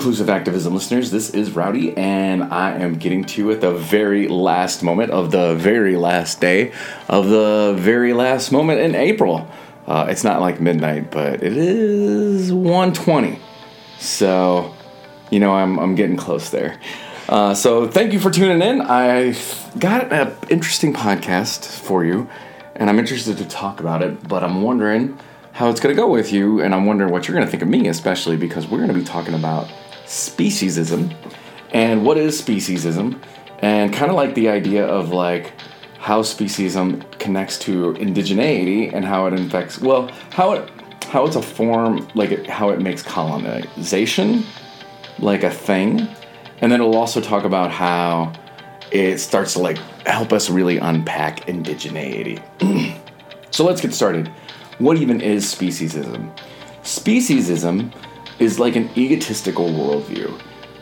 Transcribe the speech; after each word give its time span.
inclusive 0.00 0.30
activism 0.30 0.72
listeners. 0.72 1.10
This 1.10 1.28
is 1.28 1.50
Rowdy, 1.50 1.94
and 1.94 2.44
I 2.44 2.72
am 2.72 2.94
getting 2.94 3.22
to 3.22 3.42
you 3.42 3.50
at 3.50 3.60
the 3.60 3.74
very 3.74 4.28
last 4.28 4.82
moment 4.82 5.10
of 5.10 5.30
the 5.30 5.54
very 5.56 5.94
last 5.94 6.40
day 6.40 6.72
of 7.06 7.28
the 7.28 7.76
very 7.78 8.14
last 8.14 8.50
moment 8.50 8.80
in 8.80 8.94
April. 8.94 9.46
Uh, 9.86 10.06
it's 10.08 10.24
not 10.24 10.40
like 10.40 10.58
midnight, 10.58 11.10
but 11.10 11.42
it 11.42 11.54
is 11.54 12.50
1:20. 12.50 13.38
So, 13.98 14.74
you 15.30 15.38
know, 15.38 15.52
I'm 15.52 15.78
I'm 15.78 15.94
getting 15.96 16.16
close 16.16 16.48
there. 16.48 16.80
Uh, 17.28 17.52
so, 17.52 17.86
thank 17.86 18.14
you 18.14 18.20
for 18.20 18.30
tuning 18.30 18.66
in. 18.66 18.80
I 18.80 19.36
got 19.78 20.10
an 20.14 20.34
interesting 20.48 20.94
podcast 20.94 21.68
for 21.68 22.06
you, 22.06 22.26
and 22.74 22.88
I'm 22.88 22.98
interested 22.98 23.36
to 23.36 23.44
talk 23.44 23.80
about 23.80 24.00
it. 24.00 24.26
But 24.26 24.42
I'm 24.44 24.62
wondering 24.62 25.18
how 25.52 25.68
it's 25.68 25.78
going 25.78 25.94
to 25.94 26.00
go 26.00 26.08
with 26.08 26.32
you, 26.32 26.62
and 26.62 26.74
I'm 26.74 26.86
wondering 26.86 27.12
what 27.12 27.28
you're 27.28 27.34
going 27.34 27.46
to 27.46 27.50
think 27.50 27.62
of 27.62 27.68
me, 27.68 27.86
especially 27.88 28.38
because 28.38 28.66
we're 28.66 28.78
going 28.78 28.88
to 28.88 28.94
be 28.94 29.04
talking 29.04 29.34
about 29.34 29.70
speciesism 30.10 31.14
and 31.72 32.04
what 32.04 32.18
is 32.18 32.40
speciesism, 32.42 33.22
and 33.60 33.92
kind 33.92 34.10
of 34.10 34.16
like 34.16 34.34
the 34.34 34.48
idea 34.48 34.84
of 34.84 35.10
like 35.10 35.52
how 35.98 36.20
speciesism 36.20 37.18
connects 37.20 37.58
to 37.60 37.92
indigeneity 37.94 38.92
and 38.92 39.04
how 39.04 39.26
it 39.26 39.34
infects, 39.34 39.80
well, 39.80 40.10
how 40.30 40.52
it 40.52 40.70
how 41.04 41.26
it's 41.26 41.36
a 41.36 41.42
form 41.42 42.08
like 42.14 42.32
it, 42.32 42.48
how 42.48 42.70
it 42.70 42.80
makes 42.80 43.02
colonization 43.02 44.44
like 45.20 45.44
a 45.44 45.50
thing, 45.50 46.08
and 46.60 46.72
then 46.72 46.80
it'll 46.80 46.96
also 46.96 47.20
talk 47.20 47.44
about 47.44 47.70
how 47.70 48.32
it 48.90 49.18
starts 49.18 49.52
to 49.52 49.60
like 49.60 49.78
help 50.06 50.32
us 50.32 50.50
really 50.50 50.78
unpack 50.78 51.46
indigeneity. 51.46 52.42
so 53.50 53.64
let's 53.64 53.80
get 53.80 53.94
started. 53.94 54.28
What 54.78 54.96
even 54.96 55.20
is 55.20 55.44
speciesism? 55.44 56.36
Speciesism 56.82 57.92
is 58.40 58.58
like 58.58 58.74
an 58.74 58.90
egotistical 58.96 59.68
worldview. 59.68 60.40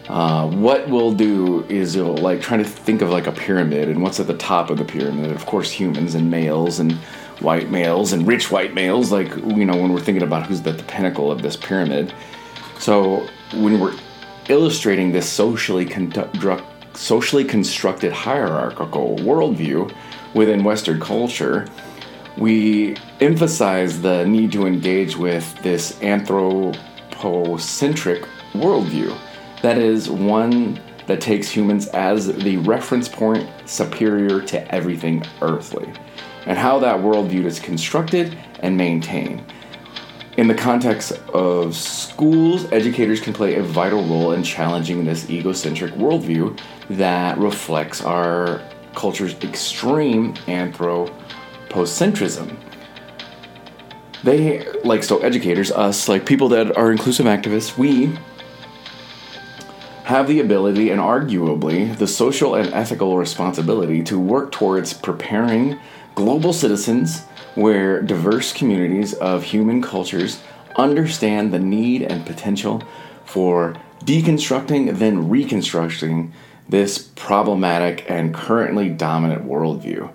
Uh, 0.09 0.49
what 0.49 0.89
we'll 0.89 1.13
do 1.13 1.65
is 1.65 1.95
you'll 1.95 2.17
like 2.17 2.41
trying 2.41 2.65
to 2.65 2.69
think 2.69 3.03
of 3.03 3.11
like 3.11 3.27
a 3.27 3.33
pyramid 3.33 3.91
and 3.91 4.03
what's 4.03 4.19
at 4.19 4.27
the 4.27 4.37
top 4.39 4.71
of 4.71 4.79
the 4.79 4.85
pyramid. 4.85 5.31
Of 5.33 5.45
course, 5.45 5.71
humans 5.71 6.15
and 6.15 6.31
males 6.31 6.79
and 6.79 6.93
white 7.41 7.71
males 7.71 8.15
and 8.15 8.27
rich 8.27 8.51
white 8.51 8.73
males. 8.73 9.13
Like 9.13 9.37
you 9.37 9.67
know 9.67 9.77
when 9.77 9.93
we're 9.93 10.01
thinking 10.01 10.23
about 10.23 10.47
who's 10.47 10.67
at 10.67 10.79
the 10.79 10.85
pinnacle 10.85 11.31
of 11.31 11.43
this 11.43 11.57
pyramid. 11.57 12.15
So 12.79 13.29
when 13.53 13.81
we're 13.81 13.99
illustrating 14.49 15.13
this 15.13 15.29
socially 15.29 15.87
socially 16.95 17.45
constructed 17.45 18.13
hierarchical 18.13 19.17
worldview 19.19 19.95
within 20.33 20.65
Western 20.65 21.01
culture, 21.01 21.69
we 22.39 22.97
emphasize 23.21 24.01
the 24.01 24.25
need 24.25 24.53
to 24.53 24.67
engage 24.67 25.17
with 25.17 25.61
this 25.63 26.01
anthropocentric 27.19 28.23
worldview. 28.53 29.17
That 29.63 29.79
is 29.79 30.09
one 30.09 30.81
that 31.07 31.21
takes 31.21 31.49
humans 31.49 31.89
as 31.89 32.27
the 32.27 32.59
reference 32.59 33.09
point 33.09 33.49
superior 33.67 34.41
to 34.43 34.75
everything 34.75 35.25
earthly, 35.43 35.93
and 36.47 36.59
how 36.59 36.79
that 36.81 37.01
worldview 37.01 37.45
is 37.45 37.59
constructed 37.59 38.39
and 38.61 38.77
maintained. 38.77 39.43
In 40.37 40.47
the 40.47 40.55
context 40.55 41.13
of 41.35 41.75
schools, 41.75 42.71
educators 42.71 43.21
can 43.21 43.33
play 43.33 43.57
a 43.57 43.63
vital 43.63 44.05
role 44.05 44.33
in 44.33 44.45
challenging 44.45 45.05
this 45.05 45.29
egocentric 45.29 45.95
worldview 45.95 46.57
that 46.91 47.37
reflects 47.39 48.03
our 48.03 48.63
culture's 48.95 49.35
extreme 49.43 50.35
anthropocentrism. 50.47 52.57
They, 54.25 54.67
like, 54.83 55.05
so 55.05 55.19
educators, 55.19 55.71
us, 55.71 56.09
like 56.09 56.27
people 56.27 56.49
that 56.49 56.77
are 56.77 56.91
inclusive 56.91 57.27
activists, 57.27 57.79
we 57.79 58.19
have 60.05 60.27
the 60.27 60.41
ability 60.41 60.91
and 60.91 61.01
arguably 61.01 61.97
the 61.99 62.07
social 62.07 62.55
and 62.55 62.73
ethical 62.73 63.17
responsibility 63.19 64.03
to 64.03 64.19
work 64.19 64.51
towards 64.51 64.95
preparing 64.95 65.79
global 66.15 66.53
citizens 66.53 67.25
where 67.55 68.01
diverse 68.01 68.53
communities 68.53 69.15
of 69.15 69.43
human 69.43 69.83
cultures 69.83 70.41
understand 70.77 71.53
the 71.53 71.59
need 71.59 72.03
and 72.03 72.25
potential 72.25 72.83
for 73.25 73.77
deconstructing, 74.05 74.99
then 74.99 75.29
reconstructing 75.29 76.33
this 76.69 76.99
problematic 76.99 78.09
and 78.11 78.35
currently 78.35 78.89
dominant 78.89 79.45
worldview. 79.45 80.11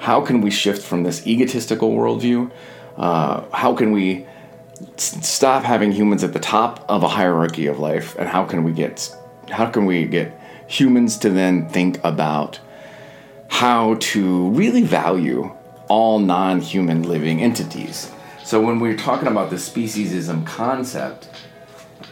How 0.00 0.20
can 0.20 0.40
we 0.40 0.50
shift 0.50 0.82
from 0.82 1.02
this 1.02 1.26
egotistical 1.26 1.92
worldview? 1.92 2.50
Uh, 2.98 3.48
how 3.52 3.74
can 3.74 3.92
we 3.92 4.26
stop 4.96 5.62
having 5.62 5.92
humans 5.92 6.24
at 6.24 6.32
the 6.32 6.40
top 6.40 6.84
of 6.88 7.02
a 7.02 7.08
hierarchy 7.08 7.66
of 7.66 7.78
life, 7.78 8.16
and 8.18 8.28
how 8.28 8.44
can 8.44 8.64
we 8.64 8.72
get 8.72 9.14
how 9.50 9.66
can 9.70 9.86
we 9.86 10.04
get 10.04 10.38
humans 10.66 11.16
to 11.16 11.30
then 11.30 11.68
think 11.68 11.98
about 12.04 12.60
how 13.48 13.94
to 13.94 14.50
really 14.50 14.82
value 14.82 15.50
all 15.88 16.18
non-human 16.18 17.02
living 17.02 17.40
entities? 17.40 18.12
So 18.44 18.60
when 18.60 18.78
we're 18.78 18.96
talking 18.96 19.28
about 19.28 19.50
the 19.50 19.56
speciesism 19.56 20.46
concept, 20.46 21.28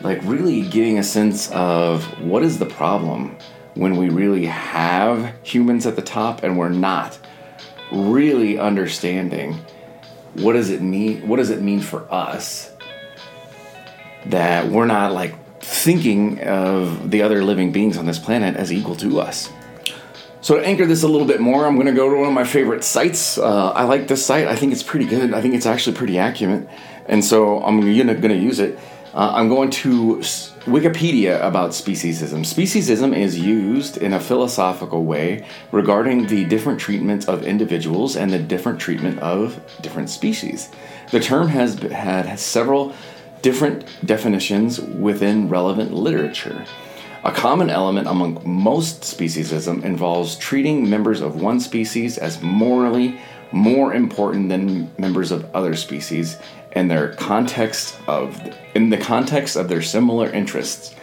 like 0.01 0.21
really 0.23 0.63
getting 0.63 0.99
a 0.99 1.03
sense 1.03 1.51
of 1.51 2.05
what 2.21 2.43
is 2.43 2.59
the 2.59 2.67
problem 2.67 3.37
when 3.75 3.97
we 3.97 4.09
really 4.09 4.47
have 4.47 5.35
humans 5.43 5.87
at 5.87 5.97
the 5.97 6.03
top 6.03 6.43
and 6.43 6.57
we're 6.57 6.71
not 6.71 7.19
really 7.93 8.59
understanding 8.59 9.59
what 10.43 10.53
does 10.53 10.71
it 10.71 10.81
mean 10.83 11.27
what 11.27 11.37
does 11.37 11.51
it 11.51 11.61
mean 11.61 11.81
for 11.81 12.11
us 12.13 12.73
that 14.27 14.69
we're 14.69 14.87
not 14.87 15.13
like 15.13 15.35
thinking 15.61 16.41
of 16.43 17.11
the 17.11 17.23
other 17.23 17.45
living 17.45 17.73
beings 17.73 17.97
on 17.97 18.07
this 18.07 18.19
planet 18.19 18.57
as 18.57 18.73
equal 18.73 18.97
to 18.97 19.21
us? 19.21 19.51
So 20.41 20.57
to 20.57 20.65
anchor 20.65 20.87
this 20.87 21.03
a 21.03 21.09
little 21.09 21.27
bit 21.27 21.41
more 21.41 21.67
i'm 21.67 21.75
going 21.75 21.87
to 21.87 21.93
go 21.93 22.09
to 22.09 22.17
one 22.17 22.29
of 22.29 22.35
my 22.35 22.45
favorite 22.45 22.85
sites. 22.85 23.39
Uh, 23.39 23.71
i 23.71 23.85
like 23.85 24.09
this 24.09 24.25
site. 24.25 24.47
I 24.47 24.57
think 24.57 24.73
it's 24.73 24.83
pretty 24.83 25.07
good. 25.07 25.35
I 25.35 25.41
think 25.41 25.55
it's 25.55 25.67
actually 25.67 25.97
pretty 25.97 26.19
accurate. 26.19 26.69
And 27.07 27.25
so 27.25 27.63
i'm 27.65 27.81
going 27.81 28.21
to 28.21 28.35
use 28.37 28.59
it 28.59 28.79
uh, 29.17 29.33
I'm 29.35 29.49
going 29.49 29.71
to 29.71 30.17
Wikipedia 30.67 31.43
about 31.43 31.71
speciesism. 31.71 32.41
Speciesism 32.41 33.17
is 33.17 33.39
used 33.39 33.97
in 33.97 34.13
a 34.13 34.21
philosophical 34.21 35.05
way 35.05 35.47
regarding 35.73 36.27
the 36.27 36.45
different 36.45 36.79
treatment 36.79 37.27
of 37.27 37.43
individuals 37.43 38.15
and 38.15 38.31
the 38.31 38.39
different 38.39 38.79
treatment 38.79 39.19
of 39.21 39.59
different 39.81 40.11
species. 40.11 40.69
The 41.13 41.21
term 41.21 41.49
has 41.49 41.79
had 41.79 42.39
several 42.39 42.95
different 43.41 43.87
definitions 44.05 44.81
within 44.81 45.49
relevant 45.49 45.95
literature. 45.95 46.67
A 47.25 47.33
common 47.33 47.71
element 47.71 48.09
among 48.09 48.43
most 48.45 49.01
speciesism 49.01 49.83
involves 49.83 50.37
treating 50.37 50.91
members 50.91 51.23
of 51.23 51.41
one 51.41 51.61
species 51.61 52.19
as 52.19 52.43
morally 52.43 53.19
more 53.51 53.95
important 53.95 54.51
than 54.51 54.91
members 54.99 55.31
of 55.31 55.49
other 55.55 55.75
species 55.75 56.37
in 56.77 56.89
their 56.89 57.09
context 57.15 57.99
of 58.07 58.39
in 58.75 58.91
the 58.91 58.99
context 58.99 59.57
of 59.57 59.69
their 59.69 59.83
similar 59.83 60.31
interests. 60.31 60.95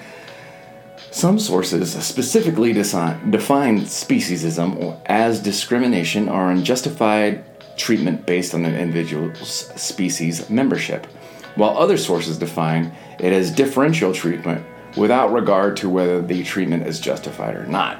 Some 1.10 1.40
sources 1.40 1.92
specifically 1.94 2.74
define 2.74 3.20
speciesism 3.32 5.02
as 5.08 5.40
discrimination 5.40 6.30
or 6.30 6.52
unjustified 6.52 7.44
treatment 7.76 8.26
based 8.26 8.54
on 8.54 8.66
an 8.66 8.76
individual's 8.76 9.72
species 9.76 10.50
membership, 10.50 11.08
while 11.56 11.78
other 11.78 11.98
sources 11.98 12.38
define 12.38 12.96
it 13.20 13.34
as 13.34 13.52
differential 13.52 14.14
treatment 14.14 14.66
without 14.96 15.34
regard 15.34 15.76
to 15.78 15.90
whether 15.90 16.22
the 16.22 16.44
treatment 16.44 16.86
is 16.86 17.00
justified 17.00 17.56
or 17.56 17.66
not. 17.66 18.00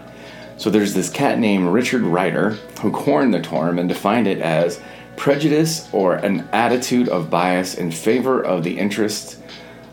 So 0.58 0.70
there's 0.70 0.94
this 0.94 1.10
cat 1.10 1.40
named 1.40 1.70
Richard 1.70 2.04
Ryder 2.04 2.52
who 2.82 2.92
coined 2.92 3.34
the 3.34 3.42
term 3.42 3.80
and 3.80 3.90
defined 3.90 4.28
it 4.28 4.40
as 4.40 4.80
prejudice 5.16 5.88
or 5.94 6.16
an 6.16 6.48
attitude 6.52 7.10
of 7.10 7.30
bias 7.30 7.76
in 7.76 7.92
favor 7.92 8.42
of 8.42 8.64
the 8.64 8.78
interests 8.78 9.38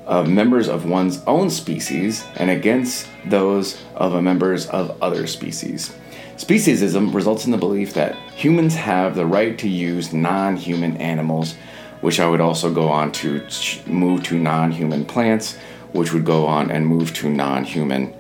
of 0.06 0.28
members 0.28 0.69
of 0.69 0.87
one's 0.87 1.22
own 1.26 1.49
species 1.49 2.25
and 2.37 2.50
against 2.50 3.06
those 3.26 3.81
of 3.94 4.20
members 4.22 4.67
of 4.67 5.00
other 5.02 5.26
species. 5.26 5.94
Speciesism 6.37 7.14
results 7.14 7.44
in 7.44 7.52
the 7.52 7.58
belief 7.58 7.94
that 7.94 8.17
humans 8.34 8.75
have 8.75 9.14
the 9.14 9.26
right 9.26 9.58
to 9.58 9.69
use 9.69 10.12
non 10.12 10.56
human 10.56 10.96
animals, 10.96 11.55
which 12.00 12.19
I 12.19 12.26
would 12.26 12.40
also 12.40 12.72
go 12.72 12.88
on 12.88 13.12
to 13.12 13.46
move 13.87 14.22
to 14.25 14.38
non 14.38 14.72
human 14.72 15.05
plants, 15.05 15.56
which 15.93 16.12
would 16.12 16.25
go 16.25 16.46
on 16.46 16.70
and 16.70 16.87
move 16.87 17.12
to 17.14 17.28
non 17.28 17.64
human, 17.64 18.14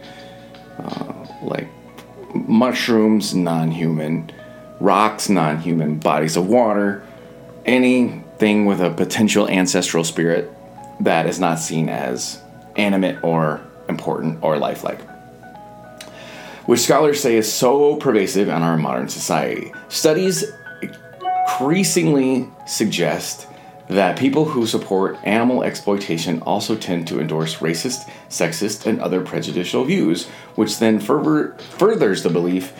uh, 0.78 1.14
like 1.42 1.66
mushrooms, 2.34 3.34
non 3.34 3.70
human 3.70 4.30
rocks, 4.80 5.28
non 5.28 5.60
human 5.60 5.98
bodies 5.98 6.36
of 6.36 6.48
water, 6.48 7.02
anything 7.64 8.66
with 8.66 8.80
a 8.80 8.90
potential 8.90 9.48
ancestral 9.48 10.02
spirit 10.02 10.50
that 11.00 11.26
is 11.26 11.38
not 11.38 11.58
seen 11.58 11.88
as 11.88 12.40
animate 12.76 13.22
or 13.22 13.60
important 13.88 14.42
or 14.42 14.58
lifelike. 14.58 15.00
Which 16.66 16.80
scholars 16.80 17.20
say 17.20 17.36
is 17.36 17.52
so 17.52 17.96
pervasive 17.96 18.48
in 18.48 18.62
our 18.62 18.76
modern 18.76 19.08
society. 19.08 19.72
Studies 19.88 20.44
increasingly 20.82 22.48
suggest 22.66 23.46
that 23.88 24.16
people 24.16 24.44
who 24.44 24.66
support 24.66 25.18
animal 25.24 25.64
exploitation 25.64 26.40
also 26.42 26.76
tend 26.76 27.08
to 27.08 27.18
endorse 27.18 27.56
racist, 27.56 28.08
sexist, 28.28 28.86
and 28.86 29.00
other 29.00 29.20
prejudicial 29.20 29.84
views, 29.84 30.28
which 30.54 30.78
then 30.78 31.00
further, 31.00 31.56
furthers 31.76 32.22
the 32.22 32.30
belief 32.30 32.72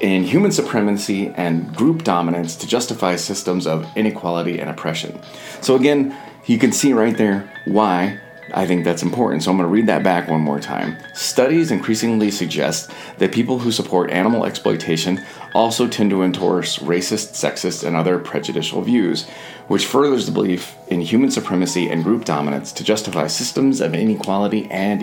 in 0.00 0.24
human 0.24 0.52
supremacy 0.52 1.32
and 1.36 1.74
group 1.74 2.04
dominance 2.04 2.56
to 2.56 2.66
justify 2.66 3.16
systems 3.16 3.66
of 3.66 3.86
inequality 3.96 4.58
and 4.58 4.70
oppression. 4.70 5.20
So, 5.60 5.76
again, 5.76 6.16
you 6.46 6.58
can 6.58 6.72
see 6.72 6.92
right 6.92 7.16
there 7.16 7.50
why 7.66 8.20
I 8.54 8.66
think 8.66 8.84
that's 8.84 9.02
important. 9.02 9.42
So 9.42 9.50
I'm 9.50 9.56
going 9.56 9.68
to 9.68 9.72
read 9.72 9.88
that 9.88 10.04
back 10.04 10.28
one 10.28 10.40
more 10.40 10.60
time. 10.60 10.96
Studies 11.14 11.70
increasingly 11.70 12.30
suggest 12.30 12.90
that 13.18 13.32
people 13.32 13.58
who 13.58 13.72
support 13.72 14.10
animal 14.10 14.44
exploitation 14.44 15.24
also 15.54 15.88
tend 15.88 16.10
to 16.10 16.22
endorse 16.22 16.78
racist, 16.78 17.32
sexist, 17.32 17.84
and 17.84 17.96
other 17.96 18.18
prejudicial 18.18 18.82
views, 18.82 19.28
which 19.68 19.86
furthers 19.86 20.26
the 20.26 20.32
belief 20.32 20.76
in 20.88 21.00
human 21.00 21.30
supremacy 21.30 21.88
and 21.88 22.04
group 22.04 22.24
dominance 22.24 22.72
to 22.72 22.84
justify 22.84 23.26
systems 23.26 23.80
of 23.80 23.94
inequality 23.94 24.70
and 24.70 25.02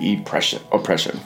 oppression. 0.71 1.19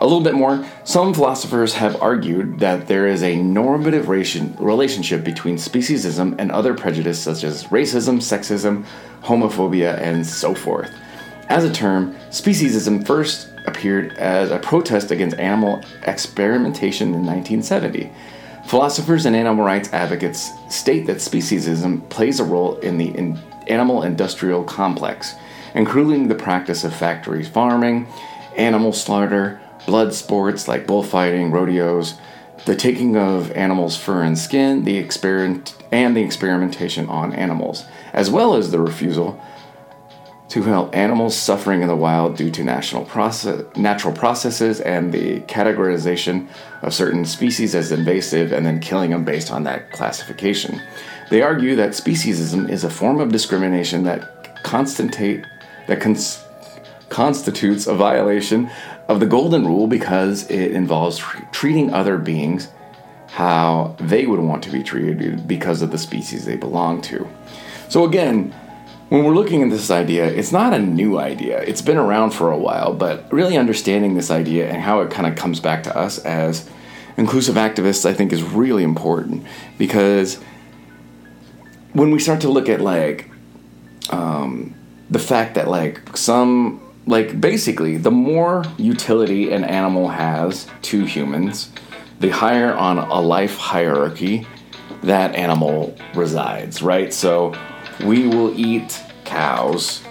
A 0.00 0.06
little 0.06 0.22
bit 0.22 0.34
more, 0.34 0.64
some 0.84 1.12
philosophers 1.12 1.74
have 1.74 2.00
argued 2.00 2.58
that 2.60 2.88
there 2.88 3.06
is 3.06 3.22
a 3.22 3.36
normative 3.36 4.08
relationship 4.08 5.22
between 5.22 5.56
speciesism 5.56 6.36
and 6.38 6.50
other 6.50 6.72
prejudice 6.72 7.22
such 7.22 7.44
as 7.44 7.64
racism, 7.64 8.16
sexism, 8.16 8.86
homophobia, 9.22 9.98
and 10.00 10.26
so 10.26 10.54
forth. 10.54 10.90
As 11.50 11.64
a 11.64 11.72
term, 11.72 12.14
speciesism 12.30 13.06
first 13.06 13.48
appeared 13.66 14.14
as 14.14 14.50
a 14.50 14.58
protest 14.58 15.10
against 15.10 15.38
animal 15.38 15.82
experimentation 16.04 17.08
in 17.08 17.26
1970. 17.26 18.10
Philosophers 18.66 19.26
and 19.26 19.36
animal 19.36 19.64
rights 19.64 19.92
advocates 19.92 20.50
state 20.70 21.06
that 21.08 21.18
speciesism 21.18 22.08
plays 22.08 22.40
a 22.40 22.44
role 22.44 22.78
in 22.78 22.96
the 22.96 23.08
in 23.08 23.38
animal 23.66 24.02
industrial 24.02 24.64
complex, 24.64 25.34
including 25.74 26.28
the 26.28 26.34
practice 26.34 26.84
of 26.84 26.94
factory 26.94 27.44
farming, 27.44 28.06
animal 28.56 28.92
slaughter, 28.92 29.60
blood 29.86 30.14
sports 30.14 30.68
like 30.68 30.86
bullfighting, 30.86 31.50
rodeos, 31.50 32.14
the 32.66 32.76
taking 32.76 33.16
of 33.16 33.50
animals' 33.52 33.96
fur 33.96 34.22
and 34.22 34.38
skin, 34.38 34.84
the 34.84 34.98
experiment 34.98 35.76
and 35.90 36.16
the 36.16 36.22
experimentation 36.22 37.08
on 37.08 37.32
animals, 37.32 37.84
as 38.12 38.30
well 38.30 38.54
as 38.54 38.70
the 38.70 38.78
refusal 38.78 39.40
to 40.50 40.62
help 40.64 40.94
animals 40.96 41.36
suffering 41.36 41.80
in 41.80 41.86
the 41.86 41.96
wild 41.96 42.36
due 42.36 42.50
to 42.50 42.64
national 42.64 43.04
process, 43.04 43.64
natural 43.76 44.12
processes 44.12 44.80
and 44.80 45.12
the 45.12 45.40
categorization 45.42 46.48
of 46.82 46.92
certain 46.92 47.24
species 47.24 47.72
as 47.72 47.92
invasive 47.92 48.52
and 48.52 48.66
then 48.66 48.80
killing 48.80 49.10
them 49.10 49.24
based 49.24 49.52
on 49.52 49.62
that 49.62 49.92
classification. 49.92 50.82
They 51.30 51.40
argue 51.40 51.76
that 51.76 51.90
speciesism 51.90 52.68
is 52.68 52.82
a 52.82 52.90
form 52.90 53.20
of 53.20 53.30
discrimination 53.30 54.02
that 54.04 54.64
constitute 54.64 55.46
that 55.86 56.00
cons- 56.00 56.44
constitutes 57.08 57.86
a 57.86 57.94
violation 57.94 58.68
of 59.10 59.18
the 59.18 59.26
golden 59.26 59.66
rule 59.66 59.88
because 59.88 60.48
it 60.48 60.70
involves 60.70 61.18
treating 61.50 61.92
other 61.92 62.16
beings 62.16 62.68
how 63.26 63.96
they 63.98 64.24
would 64.24 64.38
want 64.38 64.62
to 64.62 64.70
be 64.70 64.84
treated 64.84 65.48
because 65.48 65.82
of 65.82 65.90
the 65.90 65.98
species 65.98 66.44
they 66.44 66.56
belong 66.56 67.02
to. 67.02 67.28
So 67.88 68.04
again, 68.04 68.54
when 69.08 69.24
we're 69.24 69.34
looking 69.34 69.64
at 69.64 69.70
this 69.70 69.90
idea, 69.90 70.26
it's 70.26 70.52
not 70.52 70.72
a 70.72 70.78
new 70.78 71.18
idea. 71.18 71.60
It's 71.60 71.82
been 71.82 71.96
around 71.96 72.30
for 72.30 72.52
a 72.52 72.56
while, 72.56 72.94
but 72.94 73.30
really 73.32 73.56
understanding 73.56 74.14
this 74.14 74.30
idea 74.30 74.70
and 74.70 74.80
how 74.80 75.00
it 75.00 75.10
kind 75.10 75.26
of 75.26 75.34
comes 75.34 75.58
back 75.58 75.82
to 75.84 75.96
us 75.96 76.20
as 76.20 76.70
inclusive 77.16 77.56
activists, 77.56 78.06
I 78.06 78.14
think, 78.14 78.32
is 78.32 78.44
really 78.44 78.84
important 78.84 79.44
because 79.76 80.36
when 81.94 82.12
we 82.12 82.20
start 82.20 82.42
to 82.42 82.48
look 82.48 82.68
at 82.68 82.80
like 82.80 83.28
um, 84.10 84.72
the 85.10 85.18
fact 85.18 85.56
that 85.56 85.66
like 85.66 86.16
some 86.16 86.80
like 87.10 87.40
basically 87.40 87.96
the 87.96 88.10
more 88.10 88.64
utility 88.78 89.52
an 89.52 89.64
animal 89.64 90.08
has 90.08 90.68
to 90.82 91.04
humans, 91.04 91.70
the 92.20 92.30
higher 92.30 92.72
on 92.72 92.98
a 92.98 93.20
life 93.20 93.56
hierarchy 93.56 94.46
that 95.02 95.34
animal 95.34 95.94
resides, 96.14 96.82
right? 96.82 97.12
So 97.12 97.52
we 98.04 98.28
will 98.28 98.58
eat 98.58 99.02
cows. 99.24 100.02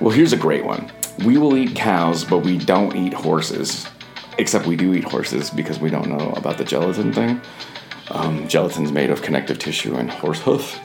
Well, 0.00 0.10
here's 0.10 0.32
a 0.32 0.36
great 0.36 0.64
one. 0.64 0.90
We 1.24 1.38
will 1.38 1.56
eat 1.56 1.74
cows, 1.74 2.24
but 2.24 2.38
we 2.38 2.56
don't 2.56 2.94
eat 2.94 3.12
horses. 3.12 3.86
Except 4.38 4.66
we 4.66 4.76
do 4.76 4.94
eat 4.94 5.02
horses 5.02 5.50
because 5.50 5.80
we 5.80 5.90
don't 5.90 6.08
know 6.08 6.32
about 6.36 6.56
the 6.58 6.64
gelatin 6.64 7.12
thing. 7.12 7.40
Um, 8.12 8.46
gelatin's 8.46 8.92
made 8.92 9.10
of 9.10 9.22
connective 9.22 9.58
tissue 9.58 9.96
and 9.96 10.08
horse 10.08 10.40
hoof. 10.40 10.78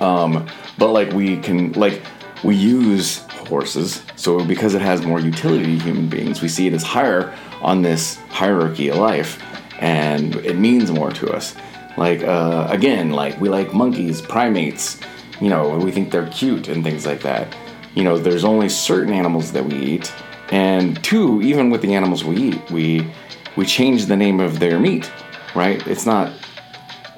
Um, 0.00 0.48
but 0.78 0.88
like 0.88 1.12
we 1.12 1.36
can 1.36 1.72
like 1.72 2.02
we 2.42 2.56
use 2.56 3.27
horses, 3.48 4.02
so 4.16 4.44
because 4.44 4.74
it 4.74 4.82
has 4.82 5.02
more 5.02 5.20
utility 5.20 5.78
to 5.78 5.84
human 5.84 6.08
beings, 6.08 6.42
we 6.42 6.48
see 6.48 6.66
it 6.66 6.72
as 6.72 6.82
higher 6.82 7.34
on 7.60 7.82
this 7.82 8.16
hierarchy 8.28 8.88
of 8.88 8.96
life, 8.98 9.42
and 9.80 10.36
it 10.36 10.56
means 10.56 10.90
more 10.90 11.10
to 11.12 11.32
us. 11.32 11.56
Like 11.96 12.22
uh, 12.22 12.68
again, 12.70 13.10
like 13.10 13.40
we 13.40 13.48
like 13.48 13.74
monkeys, 13.74 14.20
primates, 14.20 15.00
you 15.40 15.48
know, 15.48 15.76
we 15.78 15.90
think 15.90 16.12
they're 16.12 16.28
cute 16.28 16.68
and 16.68 16.84
things 16.84 17.06
like 17.06 17.22
that. 17.22 17.56
You 17.94 18.04
know, 18.04 18.18
there's 18.18 18.44
only 18.44 18.68
certain 18.68 19.12
animals 19.12 19.52
that 19.52 19.64
we 19.64 19.74
eat, 19.74 20.12
and 20.50 21.02
two, 21.02 21.42
even 21.42 21.70
with 21.70 21.82
the 21.82 21.94
animals 21.94 22.24
we 22.24 22.36
eat, 22.36 22.70
we 22.70 23.10
we 23.56 23.66
change 23.66 24.06
the 24.06 24.16
name 24.16 24.38
of 24.38 24.60
their 24.60 24.78
meat, 24.78 25.10
right? 25.54 25.84
It's 25.86 26.06
not 26.06 26.32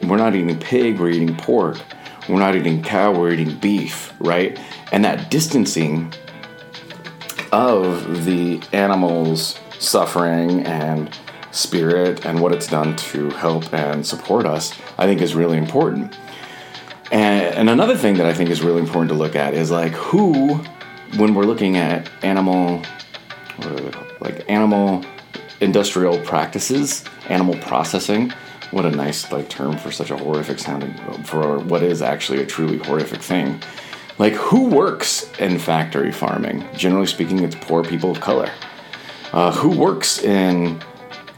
we're 0.03 0.17
not 0.17 0.35
eating 0.35 0.59
pig, 0.59 0.99
we're 0.99 1.11
eating 1.11 1.37
pork. 1.37 1.79
We're 2.29 2.39
not 2.39 2.55
eating 2.55 2.83
cow, 2.83 3.13
we're 3.13 3.33
eating 3.33 3.57
beef, 3.57 4.13
right? 4.21 4.59
And 4.93 5.05
that 5.05 5.31
distancing 5.31 6.13
of 7.53 8.25
the 8.25 8.61
animal's 8.73 9.59
suffering 9.79 10.63
and 10.67 11.17
spirit 11.53 12.25
and 12.25 12.41
what 12.41 12.53
it's 12.53 12.67
done 12.67 12.97
to 12.97 13.31
help 13.31 13.73
and 13.73 14.07
support 14.07 14.47
us, 14.47 14.73
I 14.99 15.07
think 15.07 15.21
is 15.21 15.35
really 15.35 15.59
important. 15.59 16.17
And, 17.11 17.55
and 17.57 17.71
another 17.71 17.97
thing 17.97 18.17
that 18.19 18.27
I 18.27 18.33
think 18.33 18.51
is 18.51 18.63
really 18.63 18.81
important 18.81 19.11
to 19.11 19.17
look 19.17 19.35
at 19.35 19.55
is 19.55 19.71
like 19.71 19.93
who, 19.93 20.55
when 21.17 21.35
we're 21.35 21.45
looking 21.45 21.77
at 21.77 22.09
animal, 22.23 22.83
like 24.21 24.49
animal 24.49 25.05
industrial 25.61 26.19
practices, 26.21 27.05
animal 27.29 27.57
processing. 27.57 28.33
What 28.71 28.87
a 28.87 28.91
nice 28.91 29.31
like 29.33 29.49
term 29.49 29.77
for 29.77 29.91
such 29.91 30.11
a 30.11 30.17
horrific 30.17 30.61
sounding 30.61 30.95
for 31.25 31.59
what 31.59 31.83
is 31.83 32.03
actually 32.03 32.43
a 32.43 32.47
truly 32.47 32.79
horrific 32.79 33.21
thing. 33.21 33.61
Like 34.21 34.35
who 34.35 34.69
works 34.69 35.33
in 35.39 35.59
factory 35.59 36.13
farming? 36.13 36.65
Generally 36.77 37.07
speaking, 37.07 37.43
it's 37.43 37.57
poor 37.57 37.83
people 37.83 38.11
of 38.11 38.21
color. 38.21 38.51
Uh, 39.33 39.51
who 39.51 39.71
works 39.71 40.23
in 40.23 40.79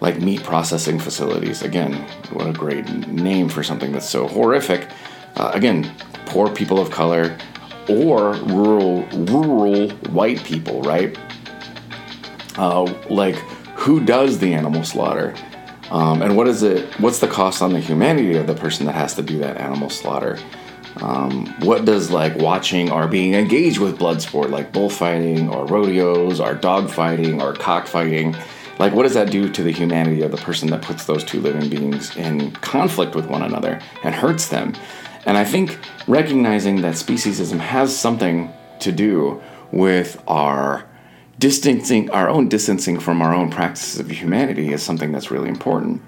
like 0.01 0.21
meat 0.21 0.43
processing 0.43 0.99
facilities? 0.99 1.63
Again, 1.63 1.95
what 2.33 2.47
a 2.49 2.53
great 2.53 2.89
name 3.07 3.49
for 3.49 3.63
something 3.63 3.93
that's 3.93 4.09
so 4.09 4.27
horrific 4.27 4.89
uh, 5.37 5.51
again, 5.55 5.91
poor 6.27 6.51
people 6.51 6.79
of 6.81 6.91
color 6.91 7.37
or 7.89 8.35
rural 8.35 9.07
rural 9.13 9.91
white 10.11 10.43
people, 10.45 10.83
right? 10.83 11.17
Uh, 12.59 12.83
like 13.09 13.37
who 13.77 14.05
does 14.05 14.39
the 14.39 14.53
animal 14.55 14.85
slaughter? 14.85 15.35
Um, 15.91 16.23
and 16.23 16.37
what 16.37 16.49
is 16.49 16.63
it? 16.63 16.93
What's 17.01 17.19
the 17.19 17.29
cost 17.29 17.63
on 17.63 17.73
the 17.73 17.81
humanity 17.81 18.37
of 18.37 18.47
the 18.47 18.55
person 18.55 18.87
that 18.87 18.95
has 18.95 19.15
to 19.15 19.23
do 19.23 19.39
that 19.39 19.59
animal 19.59 19.89
slaughter? 19.89 20.39
Um, 21.01 21.47
what 21.61 21.85
does 21.85 22.11
like 22.11 22.37
watching 22.37 22.91
or 22.91 23.09
being 23.09 23.35
engaged 23.35 23.79
with 23.79 23.99
blood 23.99 24.21
sport 24.21 24.51
like 24.51 24.73
bullfighting 24.73 25.49
or 25.49 25.65
rodeos 25.67 26.39
or 26.39 26.55
dogfighting 26.55 27.41
or 27.41 27.55
cockfighting 27.55 28.37
like 28.79 28.93
what 28.93 29.05
does 29.05 29.15
that 29.15 29.31
do 29.31 29.49
to 29.51 29.63
the 29.63 29.71
humanity 29.71 30.23
of 30.23 30.31
the 30.31 30.37
person 30.37 30.69
that 30.69 30.83
puts 30.83 31.07
those 31.07 31.25
two 31.25 31.41
living 31.41 31.71
beings 31.71 32.15
in 32.17 32.51
conflict 32.53 33.15
with 33.15 33.27
one 33.27 33.43
another 33.43 33.81
and 34.05 34.15
hurts 34.15 34.49
them 34.49 34.75
and 35.25 35.37
I 35.37 35.45
think 35.45 35.79
recognizing 36.07 36.83
that 36.83 36.95
speciesism 36.95 37.59
has 37.59 37.97
something 37.97 38.53
to 38.81 38.93
do 38.93 39.41
with 39.71 40.23
our 40.27 40.85
distancing, 41.39 42.11
our 42.11 42.29
own 42.29 42.49
distancing 42.49 42.99
from 42.99 43.23
our 43.23 43.35
own 43.35 43.51
practices 43.51 44.01
of 44.01 44.11
humanity 44.11 44.73
is 44.73 44.83
something 44.83 45.13
that's 45.13 45.31
really 45.31 45.49
important. 45.49 46.03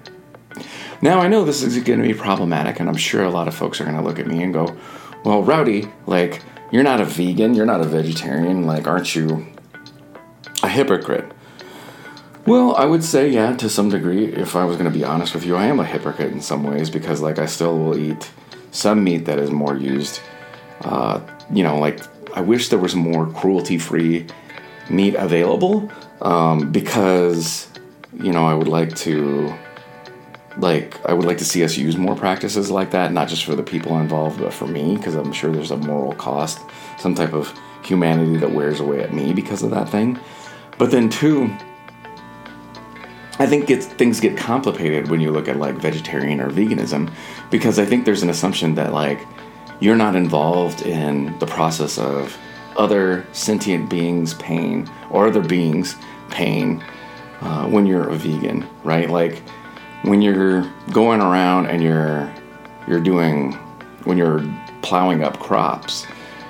Now, 1.01 1.19
I 1.19 1.27
know 1.27 1.43
this 1.43 1.61
is 1.61 1.77
going 1.83 2.01
to 2.01 2.07
be 2.07 2.13
problematic, 2.13 2.79
and 2.79 2.89
I'm 2.89 2.97
sure 2.97 3.23
a 3.23 3.29
lot 3.29 3.47
of 3.47 3.55
folks 3.55 3.79
are 3.79 3.83
going 3.83 3.97
to 3.97 4.03
look 4.03 4.19
at 4.19 4.27
me 4.27 4.43
and 4.43 4.53
go, 4.53 4.75
well, 5.23 5.43
Rowdy, 5.43 5.89
like, 6.05 6.41
you're 6.71 6.83
not 6.83 7.01
a 7.01 7.05
vegan, 7.05 7.53
you're 7.53 7.65
not 7.65 7.81
a 7.81 7.85
vegetarian, 7.85 8.65
like, 8.65 8.87
aren't 8.87 9.15
you 9.15 9.45
a 10.63 10.69
hypocrite? 10.69 11.31
Well, 12.45 12.75
I 12.75 12.85
would 12.85 13.03
say, 13.03 13.29
yeah, 13.29 13.55
to 13.57 13.69
some 13.69 13.89
degree, 13.89 14.25
if 14.25 14.55
I 14.55 14.65
was 14.65 14.77
going 14.77 14.91
to 14.91 14.97
be 14.97 15.03
honest 15.03 15.33
with 15.33 15.45
you, 15.45 15.55
I 15.55 15.65
am 15.65 15.79
a 15.79 15.85
hypocrite 15.85 16.31
in 16.31 16.41
some 16.41 16.63
ways 16.63 16.89
because, 16.89 17.21
like, 17.21 17.39
I 17.39 17.45
still 17.45 17.77
will 17.77 17.97
eat 17.97 18.29
some 18.75 19.03
meat 19.03 19.25
that 19.25 19.39
is 19.39 19.51
more 19.51 19.75
used. 19.75 20.19
Uh, 20.81 21.21
you 21.51 21.63
know, 21.63 21.77
like 21.77 22.01
I 22.35 22.41
wish 22.41 22.69
there 22.69 22.79
was 22.79 22.95
more 22.95 23.27
cruelty-free 23.27 24.27
meat 24.89 25.15
available 25.15 25.91
um, 26.21 26.71
because 26.71 27.67
you 28.19 28.31
know 28.31 28.45
I 28.45 28.53
would 28.53 28.67
like 28.67 28.95
to 28.97 29.53
like 30.57 31.03
I 31.05 31.13
would 31.13 31.25
like 31.25 31.37
to 31.39 31.45
see 31.45 31.63
us 31.63 31.77
use 31.77 31.97
more 31.97 32.15
practices 32.15 32.71
like 32.71 32.91
that, 32.91 33.11
not 33.11 33.27
just 33.27 33.43
for 33.43 33.55
the 33.55 33.63
people 33.63 33.99
involved, 33.99 34.39
but 34.39 34.53
for 34.53 34.67
me, 34.67 34.95
because 34.95 35.15
I'm 35.15 35.33
sure 35.33 35.51
there's 35.51 35.71
a 35.71 35.77
moral 35.77 36.13
cost, 36.13 36.59
some 36.97 37.15
type 37.15 37.33
of 37.33 37.53
humanity 37.83 38.37
that 38.37 38.51
wears 38.51 38.79
away 38.79 39.01
at 39.01 39.13
me 39.13 39.33
because 39.33 39.63
of 39.63 39.71
that 39.71 39.89
thing. 39.89 40.19
But 40.77 40.91
then 40.91 41.09
two, 41.09 41.55
I 43.37 43.45
think 43.45 43.67
things 43.67 44.19
get 44.19 44.37
complicated 44.37 45.09
when 45.09 45.19
you 45.19 45.31
look 45.31 45.47
at 45.47 45.57
like 45.57 45.75
vegetarian 45.75 46.39
or 46.39 46.49
veganism, 46.49 47.11
because 47.51 47.79
I 47.79 47.85
think 47.85 48.05
there's 48.05 48.23
an 48.23 48.29
assumption 48.29 48.75
that 48.75 48.93
like 48.93 49.19
you're 49.79 49.95
not 49.95 50.15
involved 50.15 50.83
in 50.83 51.37
the 51.39 51.45
process 51.45 51.97
of 51.97 52.37
other 52.77 53.25
sentient 53.33 53.89
beings' 53.89 54.33
pain 54.35 54.89
or 55.09 55.27
other 55.27 55.41
beings' 55.41 55.95
pain 56.29 56.83
uh, 57.41 57.67
when 57.67 57.85
you're 57.85 58.09
a 58.09 58.15
vegan, 58.15 58.67
right? 58.83 59.09
Like 59.09 59.41
when 60.05 60.21
you're 60.21 60.71
going 60.91 61.21
around 61.21 61.67
and 61.67 61.81
you're 61.81 62.31
you're 62.87 63.01
doing 63.01 63.53
when 64.03 64.17
you're 64.17 64.43
plowing 64.81 65.23
up 65.23 65.39
crops, 65.39 66.05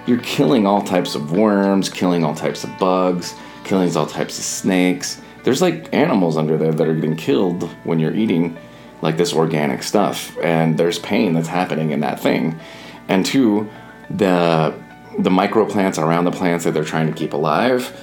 you're 0.05 0.19
killing 0.19 0.67
all 0.67 0.81
types 0.81 1.15
of 1.15 1.31
worms, 1.31 1.89
killing 1.89 2.23
all 2.23 2.35
types 2.35 2.63
of 2.63 2.77
bugs, 2.77 3.33
killing 3.63 3.95
all 3.95 4.05
types 4.05 4.37
of 4.37 4.43
snakes. 4.43 5.21
There's 5.43 5.61
like 5.61 5.93
animals 5.93 6.37
under 6.37 6.57
there 6.57 6.73
that 6.73 6.87
are 6.87 6.95
getting 6.95 7.15
killed 7.15 7.63
when 7.83 7.99
you're 7.99 8.13
eating 8.13 8.57
like 9.01 9.17
this 9.17 9.33
organic 9.33 9.83
stuff, 9.83 10.37
and 10.39 10.77
there's 10.77 10.99
pain 10.99 11.33
that's 11.33 11.47
happening 11.47 11.91
in 11.91 12.01
that 12.01 12.19
thing. 12.19 12.59
And 13.07 13.25
two, 13.25 13.69
the 14.09 14.73
the 15.17 15.29
microplants 15.29 15.97
around 15.97 16.25
the 16.25 16.31
plants 16.31 16.65
that 16.65 16.73
they're 16.73 16.83
trying 16.83 17.07
to 17.07 17.13
keep 17.13 17.31
alive, 17.31 17.97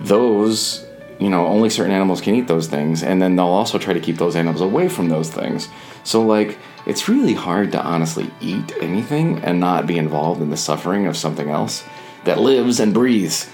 those 0.00 0.83
you 1.18 1.30
know 1.30 1.46
only 1.46 1.70
certain 1.70 1.92
animals 1.92 2.20
can 2.20 2.34
eat 2.34 2.48
those 2.48 2.66
things, 2.66 3.02
and 3.02 3.20
then 3.20 3.36
they'll 3.36 3.46
also 3.46 3.78
try 3.78 3.92
to 3.92 4.00
keep 4.00 4.16
those 4.16 4.36
animals 4.36 4.60
away 4.60 4.88
from 4.88 5.08
those 5.08 5.30
things. 5.30 5.68
So 6.02 6.22
like 6.22 6.58
it's 6.86 7.08
really 7.08 7.34
hard 7.34 7.72
to 7.72 7.82
honestly 7.82 8.30
eat 8.40 8.72
anything 8.80 9.38
and 9.42 9.58
not 9.58 9.86
be 9.86 9.96
involved 9.96 10.42
in 10.42 10.50
the 10.50 10.56
suffering 10.56 11.06
of 11.06 11.16
something 11.16 11.48
else 11.48 11.84
that 12.24 12.40
lives 12.40 12.80
and 12.80 12.92
breathes. 12.92 13.48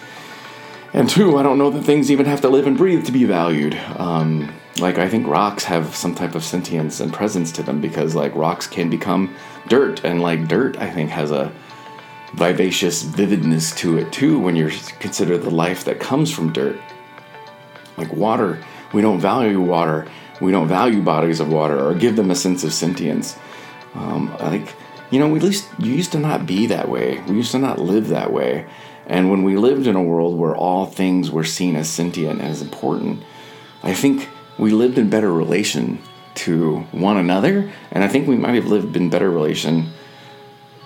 And 0.93 1.09
two, 1.09 1.38
I 1.38 1.45
don't 1.45 1.59
know 1.59 1.71
that 1.71 1.85
things 1.85 2.11
even 2.11 2.26
have 2.26 2.40
to 2.40 2.49
live 2.49 2.67
and 2.67 2.76
breathe 2.76 3.07
to 3.07 3.12
be 3.12 3.25
valued. 3.25 3.75
Um, 3.97 4.52
like 4.79 4.99
I 4.99 5.09
think 5.09 5.26
rocks 5.26 5.64
have 5.64 5.95
some 5.95 6.14
type 6.14 6.35
of 6.35 6.43
sentience 6.43 7.00
and 7.00 7.12
presence 7.12 7.52
to 7.52 7.62
them 7.62 7.81
because 7.81 8.14
like 8.14 8.35
rocks 8.35 8.67
can 8.67 8.90
become 8.90 9.35
dirt, 9.69 10.05
and 10.05 10.23
like 10.23 10.49
dirt, 10.49 10.79
I 10.79 10.90
think 10.90 11.11
has 11.11 11.31
a 11.31 11.52
vivacious 12.35 13.02
vividness 13.02 13.75
to 13.76 13.99
it 13.99 14.12
too 14.12 14.38
when 14.38 14.57
you 14.57 14.71
consider 14.99 15.37
the 15.37 15.50
life 15.50 15.85
that 15.85 16.00
comes 16.00 16.33
from 16.33 16.52
dirt. 16.52 16.81
Like 18.00 18.12
water, 18.12 18.59
we 18.92 19.02
don't 19.02 19.21
value 19.21 19.61
water 19.61 20.09
we 20.40 20.52
don't 20.52 20.69
value 20.69 21.02
bodies 21.02 21.40
of 21.40 21.52
water 21.52 21.78
or 21.78 21.95
give 21.95 22.16
them 22.16 22.30
a 22.30 22.35
sense 22.35 22.64
of 22.64 22.73
sentience. 22.73 23.38
Um, 23.95 24.35
like, 24.40 24.75
you 25.11 25.19
know, 25.19 25.28
we 25.28 25.40
least 25.40 25.69
used 25.78 26.12
to 26.12 26.19
not 26.19 26.47
be 26.47 26.66
that 26.66 26.88
way. 26.88 27.21
We 27.28 27.37
used 27.37 27.52
to 27.52 27.59
not 27.59 27.78
live 27.78 28.09
that 28.09 28.33
way. 28.33 28.66
And 29.07 29.30
when 29.30 29.42
we 29.42 29.57
lived 29.57 29.87
in 29.87 29.97
a 29.97 30.02
world 30.02 30.38
where 30.38 30.57
all 30.57 30.87
things 30.87 31.30
were 31.30 31.45
seen 31.45 31.76
as 31.76 31.88
sentient 31.88 32.40
and 32.40 32.49
as 32.49 32.62
important, 32.62 33.23
I 33.83 33.92
think 33.92 34.28
we 34.59 34.71
lived 34.73 34.99
in 34.99 35.11
better 35.11 35.33
relation 35.33 36.00
to 36.37 36.78
one 36.92 37.16
another. 37.16 37.71
And 37.90 38.04
I 38.04 38.09
think 38.09 38.26
we 38.26 38.37
might 38.37 38.54
have 38.54 38.66
lived 38.66 38.97
in 38.97 39.11
better 39.11 39.30
relation 39.30 39.90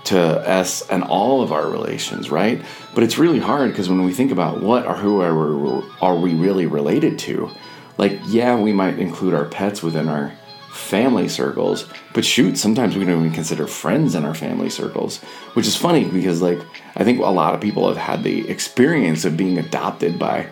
to 0.05 0.21
us 0.21 0.89
and 0.89 1.03
all 1.03 1.43
of 1.43 1.53
our 1.53 1.69
relations, 1.69 2.31
right? 2.31 2.63
But 2.95 3.05
it's 3.05 3.19
really 3.19 3.39
hard 3.39 3.71
because 3.71 3.89
when 3.89 4.05
we 4.05 4.13
think 4.13 4.31
about 4.31 4.63
what 4.63 4.87
or 4.87 4.95
who 4.95 5.21
are, 5.21 5.35
we, 5.35 5.89
are 6.01 6.17
we 6.17 6.35
really 6.35 6.67
related 6.67 7.19
to, 7.21 7.51
like 7.99 8.19
yeah 8.27 8.59
we 8.59 8.73
might 8.73 8.99
include 8.99 9.35
our 9.35 9.45
pets 9.45 9.83
within 9.83 10.09
our 10.09 10.33
family 10.73 11.29
circles 11.29 11.87
but 12.13 12.25
shoot 12.25 12.59
sometimes 12.59 12.97
we 12.97 13.05
don't 13.05 13.21
even 13.21 13.33
consider 13.33 13.67
friends 13.67 14.15
in 14.15 14.25
our 14.25 14.35
family 14.35 14.69
circles 14.69 15.19
which 15.55 15.67
is 15.67 15.77
funny 15.77 16.05
because 16.05 16.43
like 16.43 16.59
i 16.97 17.05
think 17.05 17.21
a 17.21 17.23
lot 17.23 17.55
of 17.55 17.61
people 17.61 17.87
have 17.87 17.97
had 17.97 18.25
the 18.25 18.49
experience 18.49 19.25
of 19.25 19.37
being 19.37 19.59
adopted 19.59 20.19
by 20.19 20.47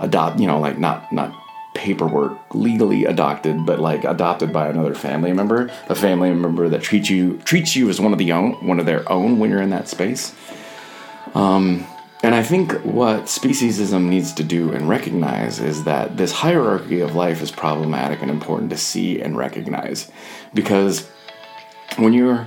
adopt 0.00 0.40
you 0.40 0.46
know 0.46 0.58
like 0.58 0.78
not 0.78 1.12
not 1.12 1.32
paperwork 1.78 2.36
legally 2.54 3.04
adopted 3.04 3.64
but 3.64 3.78
like 3.78 4.04
adopted 4.04 4.52
by 4.52 4.68
another 4.68 4.94
family 4.94 5.32
member. 5.32 5.70
A 5.88 5.94
family 5.94 6.34
member 6.34 6.68
that 6.68 6.82
treats 6.82 7.08
you 7.08 7.38
treats 7.38 7.76
you 7.76 7.88
as 7.88 8.00
one 8.00 8.12
of 8.12 8.18
the 8.18 8.32
own 8.32 8.52
one 8.66 8.80
of 8.80 8.86
their 8.86 9.10
own 9.10 9.38
when 9.38 9.48
you're 9.48 9.62
in 9.62 9.70
that 9.70 9.88
space. 9.88 10.34
Um 11.34 11.86
and 12.24 12.34
I 12.34 12.42
think 12.42 12.72
what 12.84 13.24
speciesism 13.24 14.08
needs 14.08 14.32
to 14.34 14.42
do 14.42 14.72
and 14.72 14.88
recognize 14.88 15.60
is 15.60 15.84
that 15.84 16.16
this 16.16 16.32
hierarchy 16.32 17.00
of 17.00 17.14
life 17.14 17.40
is 17.40 17.52
problematic 17.52 18.22
and 18.22 18.30
important 18.30 18.70
to 18.70 18.76
see 18.76 19.20
and 19.20 19.36
recognize. 19.36 20.10
Because 20.52 21.08
when 21.96 22.12
you're 22.12 22.44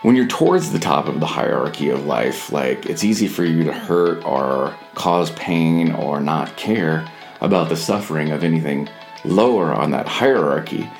when 0.00 0.16
you're 0.16 0.26
towards 0.26 0.72
the 0.72 0.78
top 0.78 1.08
of 1.08 1.20
the 1.20 1.26
hierarchy 1.26 1.90
of 1.90 2.06
life, 2.06 2.50
like 2.52 2.86
it's 2.86 3.04
easy 3.04 3.28
for 3.28 3.44
you 3.44 3.64
to 3.64 3.72
hurt 3.72 4.24
or 4.24 4.74
cause 4.94 5.30
pain 5.32 5.92
or 5.92 6.20
not 6.20 6.56
care 6.56 7.06
about 7.40 7.68
the 7.68 7.76
suffering 7.76 8.30
of 8.30 8.44
anything 8.44 8.88
lower 9.24 9.72
on 9.72 9.90
that 9.90 10.08
hierarchy. 10.08 10.90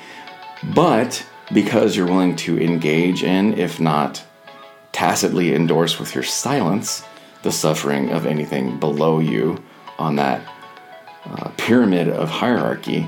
But 0.75 1.25
because 1.53 1.95
you're 1.95 2.07
willing 2.07 2.35
to 2.37 2.59
engage 2.59 3.23
in, 3.23 3.57
if 3.57 3.79
not 3.79 4.23
tacitly 4.91 5.53
endorse 5.53 5.99
with 5.99 6.15
your 6.15 6.23
silence, 6.23 7.03
the 7.43 7.51
suffering 7.51 8.09
of 8.09 8.25
anything 8.25 8.79
below 8.79 9.19
you 9.19 9.63
on 9.99 10.15
that 10.15 10.41
uh, 11.25 11.49
pyramid 11.57 12.09
of 12.09 12.29
hierarchy. 12.29 13.07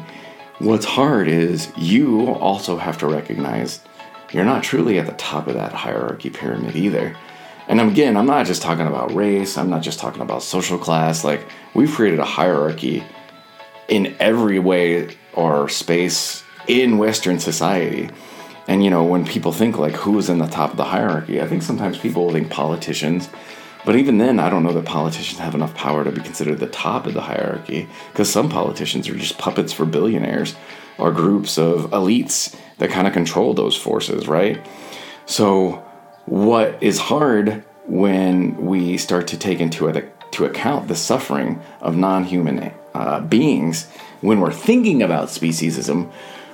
What's 0.60 0.86
hard 0.86 1.28
is 1.28 1.72
you 1.78 2.32
also 2.34 2.78
have 2.78 2.98
to 3.00 3.08
recognize 3.08 3.82
you're 4.32 4.46
not 4.46 4.64
truly 4.64 5.00
at 5.00 5.08
the 5.08 5.14
top 5.14 5.48
of 5.48 5.56
that 5.56 5.74
hierarchy 5.74 6.30
pyramid 6.30 6.76
either. 6.76 7.16
And 7.68 7.80
again, 7.82 8.18
I'm 8.18 8.26
not 8.26 8.46
just 8.46 8.62
talking 8.62 8.88
about 8.88 9.14
race, 9.14 9.58
I'm 9.58 9.70
not 9.70 9.82
just 9.82 10.00
talking 10.00 10.22
about 10.22 10.44
social 10.44 10.78
class. 10.78 11.24
Like, 11.24 11.48
we've 11.74 11.92
created 11.92 12.20
a 12.20 12.26
hierarchy 12.26 13.04
in 13.90 14.16
every 14.20 14.60
way 14.60 15.16
or 15.34 15.70
space 15.70 16.44
in 16.68 16.98
Western 16.98 17.40
society. 17.40 18.10
And, 18.68 18.84
you 18.84 18.90
know, 18.90 19.04
when 19.04 19.26
people 19.26 19.52
think 19.52 19.78
like 19.78 19.96
who's 19.96 20.30
in 20.30 20.38
the 20.38 20.48
top 20.48 20.72
of 20.72 20.78
the 20.78 20.86
hierarchy, 20.86 21.42
I 21.42 21.48
think 21.48 21.64
sometimes 21.64 21.98
people 21.98 22.32
think 22.32 22.50
politicians 22.50 23.30
but 23.86 23.96
even 23.96 24.18
then, 24.18 24.40
I 24.40 24.50
don't 24.50 24.64
know 24.64 24.74
that 24.74 24.86
politicians 24.86 25.40
have 25.40 25.56
enough 25.56 25.74
power 25.74 26.04
to 26.04 26.12
be 26.12 26.22
considered 26.22 26.60
the 26.60 26.68
top 26.68 27.06
of 27.06 27.14
the 27.14 27.22
hierarchy 27.22 27.88
because 28.12 28.30
some 28.30 28.50
politicians 28.50 29.08
are 29.08 29.16
just 29.16 29.38
puppets 29.38 29.72
for 29.72 29.86
billionaires 29.86 30.56
or 30.98 31.12
groups 31.12 31.58
of 31.58 31.90
elites 31.92 32.56
that 32.78 32.90
kind 32.90 33.08
of 33.08 33.14
control 33.14 33.54
those 33.54 33.78
forces, 33.78 34.28
right? 34.28 34.66
So, 35.26 35.84
what 36.26 36.78
is 36.84 37.00
hard 37.00 37.64
when 37.88 38.66
we 38.66 38.98
start 38.98 39.28
to 39.28 39.38
take 39.38 39.60
into 39.60 39.92
to 40.32 40.46
account 40.46 40.88
the 40.88 40.96
suffering 40.96 41.62
of 41.82 41.96
non 41.96 42.26
human 42.26 42.60
uh, 42.94 43.20
beings 43.22 43.88
when 44.22 44.40
we're 44.40 44.52
thinking 44.52 45.02
about 45.02 45.30
speciesism, 45.30 46.12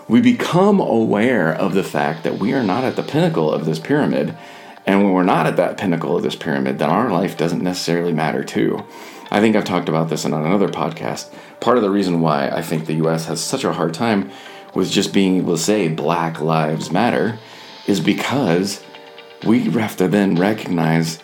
we 0.08 0.22
become 0.22 0.80
aware 0.80 1.54
of 1.54 1.74
the 1.74 1.84
fact 1.84 2.24
that 2.24 2.38
we 2.38 2.54
are 2.54 2.64
not 2.64 2.84
at 2.84 2.96
the 2.96 3.04
pinnacle 3.04 3.52
of 3.52 3.66
this 3.66 3.80
pyramid 3.80 4.38
and 4.86 5.04
when 5.04 5.14
we're 5.14 5.24
not 5.24 5.48
at 5.48 5.58
that 5.58 5.78
pinnacle 5.78 6.16
of 6.16 6.24
this 6.24 6.36
pyramid, 6.36 6.78
then 6.78 6.90
our 6.90 7.12
life 7.12 7.38
doesn't 7.38 7.64
necessarily 7.64 8.14
matter 8.14 8.44
too. 8.44 8.86
I 9.32 9.42
think 9.42 9.56
I've 9.56 9.66
talked 9.66 9.90
about 9.90 10.10
this 10.10 10.26
in 10.26 10.34
another 10.34 10.70
podcast. 10.70 11.34
Part 11.60 11.78
of 11.78 11.84
the 11.84 11.90
reason 11.90 12.22
why 12.22 12.50
I 12.50 12.62
think 12.62 12.86
the 12.86 13.04
US 13.06 13.26
has 13.26 13.42
such 13.42 13.64
a 13.64 13.74
hard 13.74 13.94
time 13.94 14.30
with 14.76 14.92
just 14.92 15.14
being 15.14 15.38
able 15.38 15.58
to 15.58 15.62
say 15.62 15.88
Black 15.88 16.40
Lives 16.40 16.92
Matter 16.92 17.40
is 17.88 18.00
because 18.00 18.84
we 19.44 19.62
have 19.72 19.98
to 19.98 20.08
then 20.08 20.36
recognize 20.36 21.20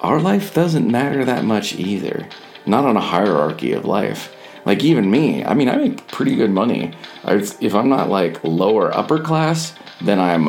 our 0.00 0.20
life 0.20 0.54
doesn't 0.54 0.90
matter 0.90 1.24
that 1.24 1.44
much 1.44 1.74
either. 1.74 2.28
Not 2.66 2.84
on 2.84 2.96
a 2.96 3.00
hierarchy 3.00 3.72
of 3.72 3.84
life. 3.84 4.34
Like 4.64 4.84
even 4.84 5.10
me, 5.10 5.44
I 5.44 5.54
mean, 5.54 5.68
I 5.68 5.76
make 5.76 6.08
pretty 6.08 6.36
good 6.36 6.50
money. 6.50 6.92
if 7.24 7.74
I'm 7.74 7.88
not 7.88 8.08
like 8.08 8.42
lower 8.44 8.94
upper 8.94 9.18
class, 9.18 9.74
then 10.00 10.20
I'm 10.20 10.48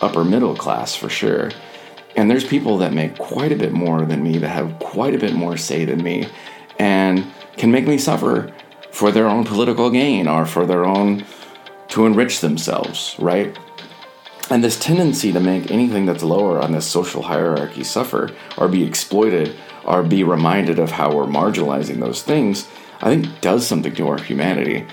upper 0.00 0.24
middle 0.24 0.54
class 0.54 0.94
for 0.94 1.08
sure. 1.08 1.50
And 2.16 2.30
there's 2.30 2.44
people 2.44 2.78
that 2.78 2.92
make 2.92 3.16
quite 3.18 3.52
a 3.52 3.56
bit 3.56 3.72
more 3.72 4.04
than 4.04 4.22
me, 4.22 4.38
that 4.38 4.48
have 4.48 4.78
quite 4.78 5.14
a 5.14 5.18
bit 5.18 5.34
more 5.34 5.56
say 5.56 5.84
than 5.84 6.02
me, 6.02 6.28
and 6.78 7.24
can 7.56 7.70
make 7.70 7.86
me 7.86 7.98
suffer 7.98 8.52
for 8.90 9.10
their 9.10 9.26
own 9.26 9.44
political 9.44 9.90
gain 9.90 10.28
or 10.28 10.44
for 10.44 10.66
their 10.66 10.84
own 10.84 11.24
to 11.88 12.06
enrich 12.06 12.40
themselves, 12.40 13.16
right? 13.18 13.56
And 14.50 14.62
this 14.62 14.78
tendency 14.78 15.32
to 15.32 15.40
make 15.40 15.70
anything 15.70 16.04
that's 16.04 16.22
lower 16.22 16.60
on 16.60 16.72
this 16.72 16.86
social 16.86 17.22
hierarchy 17.22 17.84
suffer 17.84 18.30
or 18.58 18.68
be 18.68 18.84
exploited 18.84 19.56
or 19.84 20.02
be 20.02 20.24
reminded 20.24 20.78
of 20.78 20.90
how 20.90 21.14
we're 21.14 21.24
marginalizing 21.24 22.00
those 22.00 22.22
things, 22.22 22.68
I 23.02 23.10
think 23.10 23.40
does 23.40 23.66
something 23.66 23.94
to 23.96 24.08
our 24.08 24.18
humanity. 24.18 24.86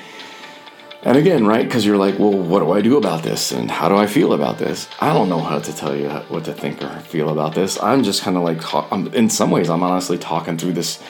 And 1.04 1.16
again, 1.16 1.46
right? 1.46 1.66
Because 1.66 1.86
you're 1.86 1.98
like, 1.98 2.20
well, 2.20 2.34
what 2.34 2.60
do 2.60 2.72
I 2.72 2.82
do 2.82 2.98
about 2.98 3.24
this? 3.24 3.52
And 3.52 3.72
how 3.72 3.88
do 3.88 3.96
I 3.96 4.08
feel 4.08 4.34
about 4.34 4.58
this? 4.58 4.90
I 5.00 5.14
don't 5.14 5.30
know 5.30 5.40
how 5.40 5.60
to 5.60 5.74
tell 5.74 5.96
you 5.96 6.10
what 6.28 6.44
to 6.46 6.54
think 6.54 6.82
or 6.84 6.90
feel 7.00 7.30
about 7.30 7.56
this. 7.56 7.82
I'm 7.82 8.04
just 8.04 8.22
kind 8.22 8.36
of 8.36 8.44
like, 8.44 8.92
I'm, 8.92 9.08
in 9.14 9.30
some 9.30 9.52
ways, 9.52 9.70
I'm 9.70 9.84
honestly 9.84 10.18
talking 10.18 10.58
through 10.58 10.74
this 10.74 11.02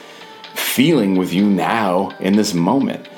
feeling 0.54 1.16
with 1.16 1.32
you 1.32 1.48
now 1.48 2.10
in 2.20 2.36
this 2.36 2.54
moment. 2.54 3.08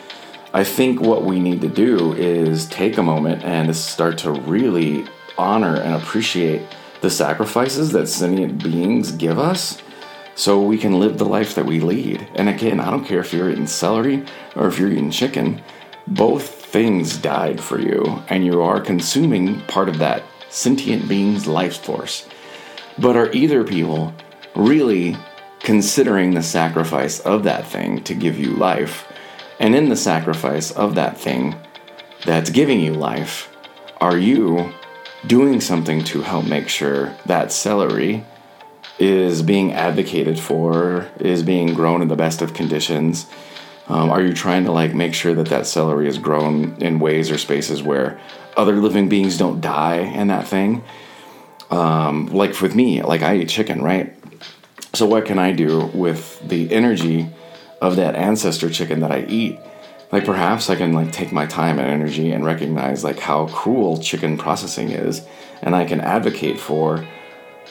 I 0.54 0.64
think 0.64 1.00
what 1.00 1.24
we 1.24 1.40
need 1.40 1.60
to 1.62 1.68
do 1.68 2.14
is 2.14 2.66
take 2.66 2.96
a 2.96 3.02
moment 3.02 3.42
and 3.42 3.74
start 3.76 4.16
to 4.18 4.32
really 4.32 5.06
honor 5.36 5.76
and 5.76 5.94
appreciate 5.94 6.62
the 7.00 7.10
sacrifices 7.10 7.92
that 7.92 8.06
sentient 8.06 8.62
beings 8.62 9.12
give 9.12 9.38
us 9.38 9.82
so 10.34 10.62
we 10.62 10.78
can 10.78 10.98
live 10.98 11.18
the 11.18 11.24
life 11.24 11.54
that 11.54 11.66
we 11.66 11.80
lead. 11.80 12.26
And 12.34 12.48
again, 12.48 12.80
I 12.80 12.90
don't 12.90 13.04
care 13.04 13.20
if 13.20 13.32
you're 13.32 13.50
eating 13.50 13.66
celery 13.66 14.24
or 14.56 14.66
if 14.66 14.78
you're 14.78 14.90
eating 14.90 15.10
chicken, 15.10 15.62
both 16.06 16.48
things 16.48 17.18
died 17.18 17.60
for 17.60 17.78
you, 17.78 18.22
and 18.28 18.44
you 18.44 18.62
are 18.62 18.80
consuming 18.80 19.60
part 19.62 19.88
of 19.88 19.98
that 19.98 20.22
sentient 20.48 21.08
being's 21.08 21.46
life 21.46 21.76
force. 21.76 22.26
But 22.98 23.16
are 23.16 23.30
either 23.32 23.62
people 23.62 24.14
really 24.54 25.16
considering 25.60 26.34
the 26.34 26.42
sacrifice 26.42 27.20
of 27.20 27.44
that 27.44 27.66
thing 27.66 28.02
to 28.04 28.14
give 28.14 28.38
you 28.38 28.52
life? 28.52 29.06
And 29.60 29.74
in 29.74 29.90
the 29.90 29.96
sacrifice 29.96 30.70
of 30.72 30.94
that 30.94 31.18
thing 31.18 31.54
that's 32.24 32.50
giving 32.50 32.80
you 32.80 32.94
life, 32.94 33.54
are 34.00 34.16
you 34.16 34.72
doing 35.26 35.60
something 35.60 36.02
to 36.04 36.22
help 36.22 36.46
make 36.46 36.68
sure 36.68 37.14
that 37.26 37.52
celery 37.52 38.24
is 39.02 39.42
being 39.42 39.72
advocated 39.72 40.38
for, 40.38 41.08
is 41.18 41.42
being 41.42 41.74
grown 41.74 42.02
in 42.02 42.06
the 42.06 42.14
best 42.14 42.40
of 42.40 42.54
conditions? 42.54 43.26
Um, 43.88 44.10
are 44.10 44.22
you 44.22 44.32
trying 44.32 44.64
to 44.66 44.70
like 44.70 44.94
make 44.94 45.12
sure 45.12 45.34
that 45.34 45.48
that 45.48 45.66
celery 45.66 46.06
is 46.06 46.18
grown 46.18 46.80
in 46.80 47.00
ways 47.00 47.28
or 47.28 47.36
spaces 47.36 47.82
where 47.82 48.20
other 48.56 48.74
living 48.76 49.08
beings 49.08 49.36
don't 49.36 49.60
die 49.60 49.96
in 49.96 50.28
that 50.28 50.46
thing? 50.46 50.84
Um, 51.68 52.26
like 52.26 52.60
with 52.60 52.76
me, 52.76 53.02
like 53.02 53.22
I 53.22 53.38
eat 53.38 53.48
chicken, 53.48 53.82
right? 53.82 54.16
So 54.94 55.06
what 55.06 55.26
can 55.26 55.36
I 55.36 55.50
do 55.50 55.86
with 55.86 56.40
the 56.48 56.72
energy 56.72 57.28
of 57.80 57.96
that 57.96 58.14
ancestor 58.14 58.70
chicken 58.70 59.00
that 59.00 59.10
I 59.10 59.24
eat? 59.24 59.58
Like 60.12 60.24
perhaps 60.24 60.70
I 60.70 60.76
can 60.76 60.92
like 60.92 61.10
take 61.10 61.32
my 61.32 61.46
time 61.46 61.80
and 61.80 61.88
energy 61.88 62.30
and 62.30 62.44
recognize 62.44 63.02
like 63.02 63.18
how 63.18 63.48
cruel 63.48 63.98
chicken 63.98 64.38
processing 64.38 64.90
is, 64.90 65.26
and 65.60 65.74
I 65.74 65.86
can 65.86 66.00
advocate 66.00 66.60
for 66.60 67.04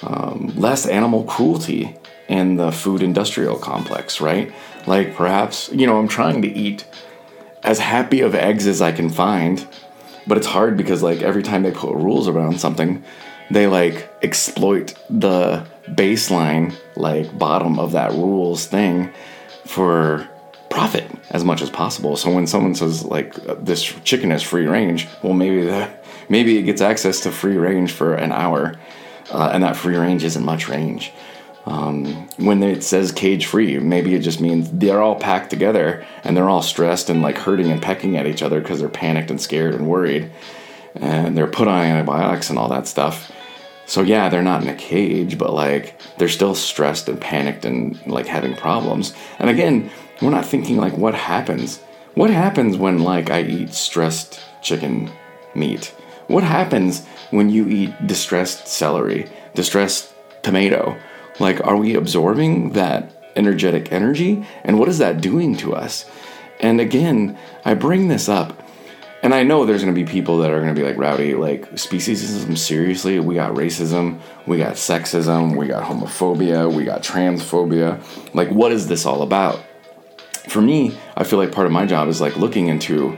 um, 0.04 0.54
less 0.56 0.86
animal 0.86 1.24
cruelty 1.24 1.96
in 2.28 2.56
the 2.56 2.72
food 2.72 3.04
industrial 3.04 3.58
complex, 3.58 4.22
right? 4.22 4.52
Like 4.88 5.16
perhaps, 5.16 5.70
you 5.72 5.86
know, 5.86 5.98
I'm 6.00 6.08
trying 6.08 6.42
to 6.44 6.48
eat 6.48 6.86
as 7.64 7.80
happy 7.80 8.22
of 8.22 8.34
eggs 8.34 8.68
as 8.68 8.82
I 8.82 8.92
can 8.92 9.10
find, 9.10 9.68
but 10.26 10.38
it's 10.38 10.48
hard 10.48 10.78
because 10.78 11.04
like 11.04 11.22
every 11.22 11.44
time 11.44 11.64
they 11.64 11.72
put 11.72 11.94
rules 11.96 12.28
around 12.28 12.60
something, 12.60 13.04
they 13.52 13.68
like 13.68 14.10
exploit 14.22 14.94
the 15.10 15.68
baseline 15.90 16.74
like 16.96 17.38
bottom 17.38 17.80
of 17.80 17.92
that 17.92 18.12
rules 18.12 18.66
thing 18.66 19.12
for 19.66 20.28
profit 20.70 21.06
as 21.32 21.44
much 21.44 21.62
as 21.62 21.70
possible. 21.70 22.16
So 22.16 22.34
when 22.34 22.48
someone 22.48 22.76
says 22.76 23.04
like 23.04 23.34
this 23.64 23.84
chicken 23.84 24.32
is 24.32 24.42
free 24.42 24.68
range, 24.68 25.08
well 25.22 25.34
maybe 25.34 25.66
that 25.66 26.06
maybe 26.30 26.58
it 26.58 26.64
gets 26.64 26.82
access 26.82 27.20
to 27.22 27.32
free 27.32 27.58
range 27.58 27.92
for 27.92 28.14
an 28.14 28.32
hour, 28.32 28.76
uh, 29.30 29.52
and 29.54 29.64
that 29.64 29.76
free 29.76 29.98
range 29.98 30.24
isn't 30.24 30.44
much 30.44 30.68
range. 30.68 31.12
Um, 31.66 32.28
when 32.38 32.64
it 32.64 32.84
says 32.84 33.12
cage 33.12 33.46
free, 33.46 33.78
maybe 33.78 34.16
it 34.16 34.22
just 34.22 34.42
means 34.42 34.72
they're 34.72 35.02
all 35.02 35.16
packed 35.16 35.52
together 35.52 36.04
and 36.24 36.36
they're 36.36 36.50
all 36.50 36.64
stressed 36.64 37.10
and 37.10 37.22
like 37.22 37.38
hurting 37.38 37.72
and 37.72 37.82
pecking 37.82 38.18
at 38.18 38.26
each 38.26 38.42
other 38.42 38.60
because 38.60 38.80
they're 38.80 38.90
panicked 38.90 39.30
and 39.30 39.40
scared 39.40 39.76
and 39.76 39.88
worried, 39.88 40.32
and 40.96 41.38
they're 41.38 41.48
put 41.48 41.68
on 41.68 41.84
antibiotics 41.84 42.50
and 42.50 42.58
all 42.58 42.70
that 42.70 42.88
stuff. 42.88 43.32
So 43.86 44.02
yeah, 44.02 44.30
they're 44.30 44.42
not 44.42 44.64
in 44.64 44.70
a 44.70 44.76
cage, 44.76 45.38
but 45.38 45.54
like 45.54 46.00
they're 46.18 46.30
still 46.30 46.56
stressed 46.56 47.10
and 47.10 47.20
panicked 47.20 47.66
and 47.66 48.00
like 48.08 48.26
having 48.26 48.56
problems. 48.56 49.14
And 49.38 49.50
again, 49.50 49.92
we're 50.22 50.30
not 50.30 50.46
thinking 50.46 50.78
like 50.78 50.98
what 50.98 51.14
happens. 51.14 51.80
What 52.16 52.30
happens 52.30 52.78
when 52.78 53.00
like 53.00 53.30
I 53.30 53.42
eat 53.44 53.74
stressed 53.74 54.40
chicken 54.62 55.12
meat? 55.56 55.94
What 56.32 56.44
happens 56.44 57.06
when 57.32 57.50
you 57.50 57.68
eat 57.68 58.08
distressed 58.08 58.68
celery, 58.68 59.30
distressed 59.54 60.14
tomato? 60.44 60.98
Like, 61.40 61.66
are 61.66 61.76
we 61.76 61.96
absorbing 61.96 62.72
that 62.72 63.12
energetic 63.36 63.92
energy? 63.92 64.46
And 64.64 64.80
what 64.80 64.88
is 64.88 64.98
that 65.00 65.20
doing 65.20 65.58
to 65.58 65.76
us? 65.76 66.10
And 66.62 66.80
again, 66.80 67.38
I 67.66 67.74
bring 67.74 68.08
this 68.08 68.30
up 68.30 68.62
and 69.24 69.36
I 69.36 69.44
know 69.44 69.66
there's 69.66 69.84
to 69.84 69.92
be 69.92 70.04
people 70.04 70.40
that 70.40 70.52
are 70.52 70.66
to 70.66 70.74
be 70.74 70.84
like 70.84 70.98
rowdy, 70.98 71.36
like 71.36 71.70
speciesism. 71.72 72.58
Seriously, 72.58 73.20
we 73.20 73.36
got 73.36 73.54
racism, 73.54 74.20
we 74.48 74.58
got 74.58 74.74
sexism, 74.74 75.56
we 75.56 75.68
got 75.68 75.84
homophobia, 75.84 76.74
we 76.74 76.86
got 76.86 77.04
transphobia. 77.04 78.02
Like, 78.34 78.50
what 78.50 78.72
is 78.72 78.88
this 78.88 79.06
all 79.06 79.22
about? 79.22 79.62
For 80.48 80.62
me, 80.62 80.98
I 81.16 81.24
feel 81.24 81.38
like 81.38 81.52
part 81.52 81.68
of 81.68 81.74
my 81.74 81.86
job 81.86 82.08
is 82.08 82.20
like 82.20 82.36
looking 82.36 82.68
into 82.68 83.18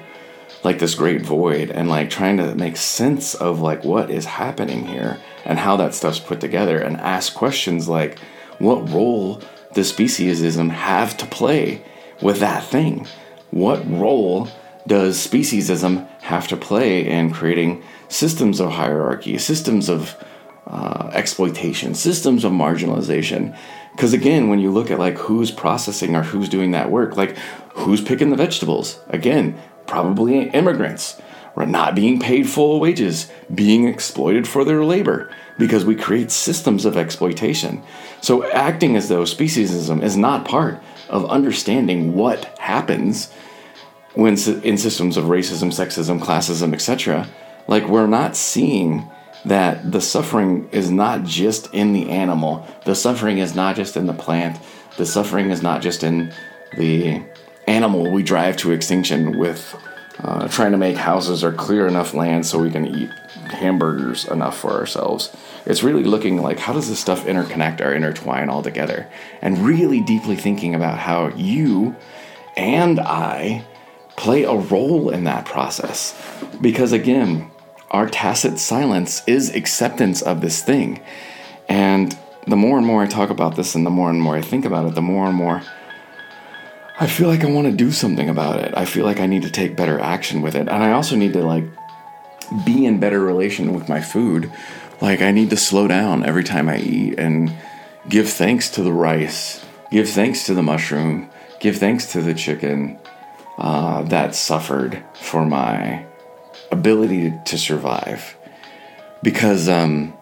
like 0.64 0.80
this 0.80 0.96
great 0.96 1.22
void 1.22 1.70
and 1.70 1.90
like 1.90 2.10
trying 2.10 2.38
to 2.38 2.56
make 2.56 2.78
sense 2.78 3.36
of 3.36 3.60
like 3.60 3.84
what 3.84 4.10
is 4.10 4.26
happening 4.26 4.88
here 4.88 5.20
and 5.46 5.60
how 5.60 5.76
that 5.76 5.94
stuff's 5.94 6.20
put 6.20 6.40
together 6.40 6.80
and 6.80 6.98
ask 6.98 7.34
questions 7.34 7.90
like 7.90 8.18
what 8.60 8.90
role 8.90 9.42
does 9.74 9.92
speciesism 9.92 10.70
have 10.70 11.18
to 11.18 11.26
play 11.26 11.84
with 12.22 12.40
that 12.40 12.64
thing? 12.64 13.08
What 13.52 13.88
role 13.90 14.48
does 14.88 15.18
speciesism 15.26 16.08
have 16.22 16.48
to 16.50 16.58
play 16.58 17.08
in 17.08 17.32
creating 17.32 17.84
systems 18.08 18.60
of 18.60 18.72
hierarchy, 18.72 19.38
systems 19.38 19.90
of 19.90 20.16
uh, 20.68 21.10
exploitation, 21.14 21.96
systems 21.96 22.44
of 22.44 22.52
marginalization? 22.52 23.58
Because 23.92 24.14
again, 24.14 24.50
when 24.50 24.60
you 24.60 24.72
look 24.72 24.90
at 24.90 25.00
like 25.00 25.18
who's 25.18 25.52
processing 25.52 26.16
or 26.16 26.24
who's 26.24 26.50
doing 26.50 26.72
that 26.72 26.90
work, 26.90 27.18
like 27.18 27.38
who's 27.74 28.02
picking 28.02 28.30
the 28.30 28.36
vegetables? 28.36 29.00
Again, 29.10 29.60
probably 29.86 30.50
immigrants, 30.50 31.22
not 31.56 31.96
being 31.96 32.20
paid 32.20 32.50
full 32.50 32.80
wages, 32.80 33.30
being 33.54 33.88
exploited 33.88 34.48
for 34.48 34.64
their 34.66 34.84
labor 34.84 35.30
because 35.58 35.86
we 35.86 35.96
create 35.96 36.32
systems 36.32 36.86
of 36.86 36.98
exploitation. 36.98 37.84
So 38.22 38.50
acting 38.52 38.96
as 38.96 39.10
though 39.10 39.24
speciesism 39.24 40.02
is 40.02 40.18
not 40.18 40.46
part 40.46 40.82
of 41.10 41.30
understanding 41.30 42.14
what 42.16 42.58
happens 42.58 43.32
when 44.16 44.34
in 44.34 44.78
systems 44.78 45.18
of 45.18 45.26
racism, 45.26 45.72
sexism, 45.72 46.20
classism, 46.20 46.74
etc. 46.74 47.28
Like 47.68 47.88
we're 47.88 48.08
not 48.08 48.36
seeing 48.36 49.10
that 49.46 49.92
the 49.92 50.02
suffering 50.02 50.70
is 50.72 50.90
not 50.90 51.24
just 51.24 51.74
in 51.74 51.94
the 51.94 52.10
animal, 52.10 52.66
the 52.86 52.96
suffering 52.96 53.40
is 53.40 53.56
not 53.56 53.76
just 53.76 53.98
in 53.98 54.06
the 54.06 54.14
plant, 54.14 54.58
the 54.98 55.06
suffering 55.06 55.50
is 55.50 55.62
not 55.62 55.82
just 55.82 56.04
in 56.04 56.34
the 56.78 57.22
animal 57.68 58.12
we 58.12 58.24
drive 58.24 58.58
to 58.58 58.72
extinction 58.72 59.38
with 59.38 59.76
uh, 60.20 60.48
trying 60.48 60.72
to 60.72 60.78
make 60.78 60.96
houses 60.96 61.44
or 61.44 61.52
clear 61.52 61.88
enough 61.88 62.14
land 62.14 62.46
so 62.46 62.60
we 62.60 62.70
can 62.70 62.86
eat 62.86 63.10
hamburgers 63.50 64.26
enough 64.26 64.58
for 64.58 64.72
ourselves. 64.72 65.36
It's 65.66 65.84
really 65.84 66.04
looking 66.04 66.42
like 66.42 66.60
how 66.60 66.74
does 66.74 66.90
this 66.90 67.00
stuff 67.00 67.26
interconnect 67.26 67.82
or 67.82 67.94
intertwine 67.94 68.50
all 68.50 68.62
together, 68.62 69.10
and 69.42 69.58
really 69.60 70.02
deeply 70.02 70.36
thinking 70.36 70.76
about 70.76 71.00
how 71.00 71.30
you 71.30 71.96
and 72.56 73.00
I 73.00 73.66
play 74.16 74.44
a 74.44 74.54
role 74.54 75.10
in 75.10 75.24
that 75.24 75.46
process. 75.46 76.20
Because 76.62 76.92
again, 76.92 77.50
our 77.92 78.08
tacit 78.08 78.60
silence 78.60 79.24
is 79.28 79.56
acceptance 79.56 80.22
of 80.22 80.42
this 80.42 80.62
thing. 80.64 81.02
And 81.68 82.18
the 82.46 82.56
more 82.56 82.78
and 82.78 82.86
more 82.86 83.04
I 83.04 83.08
talk 83.08 83.30
about 83.30 83.56
this 83.56 83.76
and 83.76 83.86
the 83.86 83.90
more 83.90 84.10
and 84.10 84.22
more 84.22 84.36
I 84.36 84.42
think 84.42 84.66
about 84.66 84.88
it, 84.88 84.96
the 84.96 85.02
more 85.02 85.28
and 85.28 85.36
more 85.36 85.64
I 87.00 87.08
feel 87.08 87.28
like 87.28 87.44
I 87.44 87.50
want 87.50 87.66
to 87.68 87.74
do 87.74 87.92
something 87.92 88.30
about 88.30 88.60
it. 88.60 88.74
I 88.78 88.86
feel 88.86 89.04
like 89.04 89.20
I 89.20 89.26
need 89.26 89.44
to 89.44 89.50
take 89.50 89.76
better 89.76 90.00
action 90.00 90.42
with 90.42 90.56
it. 90.56 90.68
And 90.70 90.84
I 90.84 90.92
also 90.92 91.16
need 91.16 91.34
to 91.34 91.44
like 91.44 91.66
be 92.66 92.86
in 92.86 93.00
better 93.00 93.20
relation 93.20 93.74
with 93.74 93.90
my 93.90 94.00
food. 94.00 94.52
Like 95.02 95.22
I 95.22 95.32
need 95.32 95.50
to 95.50 95.58
slow 95.58 95.88
down 95.88 96.24
every 96.24 96.44
time 96.44 96.70
I 96.70 96.78
eat 96.78 97.18
and 97.18 97.52
give 98.08 98.30
thanks 98.30 98.70
to 98.72 98.84
the 98.84 98.94
rice, 98.94 99.66
give 99.90 100.08
thanks 100.10 100.46
to 100.46 100.54
the 100.54 100.62
mushroom, 100.62 101.30
give 101.60 101.78
thanks 101.78 102.12
to 102.12 102.22
the 102.22 102.34
chicken 102.36 103.00
uh, 103.58 104.04
that 104.04 104.36
suffered 104.36 105.04
for 105.16 105.46
my 105.46 106.06
ability 106.72 107.34
to 107.46 107.58
survive. 107.58 108.36
Because, 109.24 109.68
um, 109.68 110.14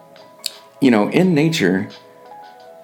you 0.79 0.91
know, 0.91 1.09
in 1.09 1.33
nature, 1.33 1.89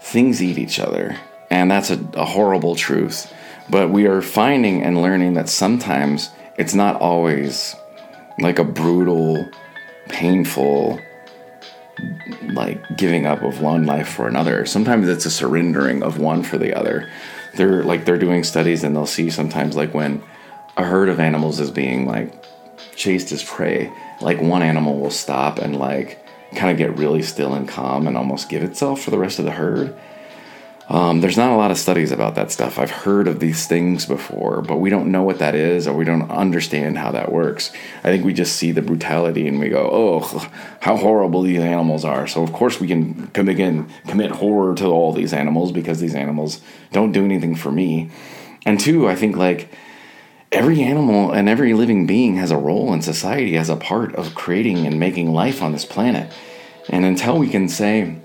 things 0.02 0.44
eat 0.44 0.58
each 0.58 0.80
other. 0.80 1.18
And 1.50 1.72
that's 1.72 1.90
a, 1.90 2.00
a 2.14 2.26
horrible 2.26 2.76
truth. 2.76 3.32
But 3.70 3.90
we 3.90 4.08
are 4.08 4.22
finding 4.22 4.84
and 4.84 5.02
learning 5.02 5.34
that 5.34 5.50
sometimes 5.50 6.30
it's 6.58 6.74
not 6.74 7.00
always 7.02 7.76
like 8.40 8.60
a 8.60 8.64
brutal, 8.64 9.50
painful, 10.10 11.00
like 12.54 12.82
giving 12.98 13.26
up 13.26 13.42
of 13.42 13.62
one 13.62 13.86
life 13.86 14.08
for 14.08 14.28
another. 14.28 14.66
Sometimes 14.66 15.08
it's 15.10 15.26
a 15.26 15.32
surrendering 15.32 16.04
of 16.04 16.20
one 16.20 16.44
for 16.44 16.58
the 16.58 16.74
other. 16.74 17.10
They're 17.56 17.84
like 17.84 18.06
they're 18.06 18.18
doing 18.18 18.44
studies 18.44 18.84
and 18.84 18.96
they'll 18.96 19.06
see 19.06 19.30
sometimes 19.30 19.76
like 19.76 19.94
when 19.94 20.24
a 20.78 20.84
herd 20.84 21.10
of 21.10 21.20
animals 21.20 21.60
is 21.60 21.72
being 21.72 22.06
like 22.06 22.34
chased 22.96 23.32
as 23.32 23.44
prey, 23.44 23.92
like 24.22 24.40
one 24.40 24.62
animal 24.62 25.00
will 25.00 25.12
stop 25.12 25.58
and 25.58 25.78
like 25.78 26.24
kind 26.56 26.72
of 26.72 26.78
get 26.78 26.98
really 26.98 27.22
still 27.22 27.54
and 27.54 27.68
calm 27.68 28.08
and 28.08 28.16
almost 28.16 28.50
give 28.50 28.64
itself 28.64 29.02
for 29.02 29.12
the 29.12 29.18
rest 29.18 29.40
of 29.40 29.46
the 29.46 29.52
herd 29.52 29.96
Um, 30.90 31.20
there's 31.20 31.36
not 31.36 31.52
a 31.52 31.58
lot 31.58 31.70
of 31.70 31.78
studies 31.78 32.14
about 32.14 32.36
that 32.36 32.50
stuff. 32.50 32.80
I've 32.80 32.92
heard 32.92 33.28
of 33.28 33.42
these 33.42 33.68
things 33.68 34.06
before, 34.06 34.62
but 34.62 34.78
we 34.78 34.90
don't 34.90 35.12
know 35.12 35.22
what 35.22 35.40
that 35.40 35.54
is 35.54 35.86
or 35.86 35.94
we 35.94 36.06
don't 36.06 36.32
understand 36.32 36.98
how 36.98 37.12
that 37.12 37.30
works. 37.30 37.74
I 38.06 38.10
think 38.10 38.24
we 38.24 38.34
just 38.34 38.56
see 38.56 38.72
the 38.72 38.82
brutality 38.82 39.48
and 39.50 39.60
we 39.60 39.68
go, 39.68 39.90
oh, 39.92 40.50
how 40.80 40.96
horrible 40.96 41.42
these 41.42 41.60
animals 41.60 42.06
are. 42.06 42.26
So, 42.26 42.42
of 42.42 42.54
course, 42.54 42.80
we 42.80 42.88
can 42.88 43.28
come 43.28 43.50
again, 43.50 43.90
commit 44.08 44.32
horror 44.32 44.76
to 44.76 44.86
all 44.86 45.12
these 45.12 45.34
animals 45.34 45.74
because 45.74 46.00
these 46.00 46.16
animals 46.16 46.62
don't 46.94 47.12
do 47.12 47.26
anything 47.26 47.56
for 47.56 47.72
me. 47.72 48.10
And 48.66 48.80
two, 48.80 49.10
I 49.10 49.16
think 49.16 49.36
like 49.36 49.70
every 50.54 50.82
animal 50.82 51.34
and 51.34 51.50
every 51.50 51.74
living 51.74 52.08
being 52.08 52.38
has 52.38 52.52
a 52.52 52.58
role 52.58 52.94
in 52.94 53.02
society 53.02 53.58
as 53.58 53.70
a 53.70 53.76
part 53.76 54.16
of 54.16 54.36
creating 54.36 54.88
and 54.88 54.98
making 54.98 55.34
life 55.34 55.62
on 55.62 55.74
this 55.74 55.84
planet. 55.86 56.32
And 56.88 57.04
until 57.04 57.38
we 57.38 57.50
can 57.50 57.68
say, 57.68 58.22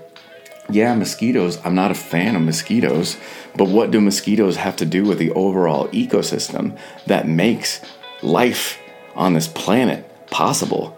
yeah, 0.69 0.95
mosquitoes, 0.95 1.59
I'm 1.63 1.75
not 1.75 1.91
a 1.91 1.95
fan 1.95 2.35
of 2.35 2.41
mosquitoes, 2.41 3.17
but 3.55 3.67
what 3.67 3.91
do 3.91 3.99
mosquitoes 3.99 4.55
have 4.57 4.75
to 4.77 4.85
do 4.85 5.03
with 5.03 5.19
the 5.19 5.31
overall 5.31 5.87
ecosystem 5.89 6.77
that 7.05 7.27
makes 7.27 7.81
life 8.21 8.79
on 9.15 9.33
this 9.33 9.47
planet 9.47 10.09
possible? 10.27 10.97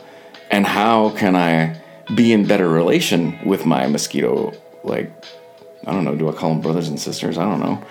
And 0.51 0.65
how 0.65 1.09
can 1.11 1.35
I 1.35 1.81
be 2.13 2.31
in 2.31 2.47
better 2.47 2.69
relation 2.69 3.39
with 3.45 3.65
my 3.65 3.87
mosquito, 3.87 4.53
like, 4.83 5.11
I 5.87 5.91
don't 5.91 6.03
know, 6.03 6.15
do 6.15 6.29
I 6.29 6.33
call 6.33 6.49
them 6.49 6.61
brothers 6.61 6.87
and 6.87 6.99
sisters? 6.99 7.37
I 7.37 7.45
don't 7.45 7.59
know. 7.59 7.83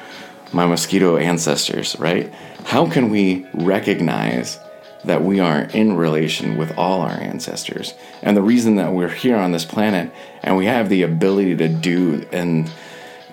My 0.53 0.67
mosquito 0.67 1.17
ancestors, 1.17 1.97
right? 1.99 2.33
How 2.65 2.89
can 2.89 3.11
we 3.11 3.47
recognize 3.53 4.59
that 5.05 5.23
we 5.23 5.41
are 5.41 5.63
in 5.63 5.97
relation 5.97 6.57
with 6.57 6.77
all 6.79 7.01
our 7.01 7.13
ancestors. 7.13 7.95
And 8.23 8.37
the 8.37 8.43
reason 8.43 8.77
that 8.77 8.93
we're 8.93 9.09
here 9.09 9.37
on 9.37 9.53
this 9.53 9.65
planet 9.65 10.11
and 10.43 10.57
we 10.57 10.67
have 10.67 10.89
the 10.89 11.03
ability 11.03 11.57
to 11.57 11.69
do 11.69 12.27
and 12.33 12.71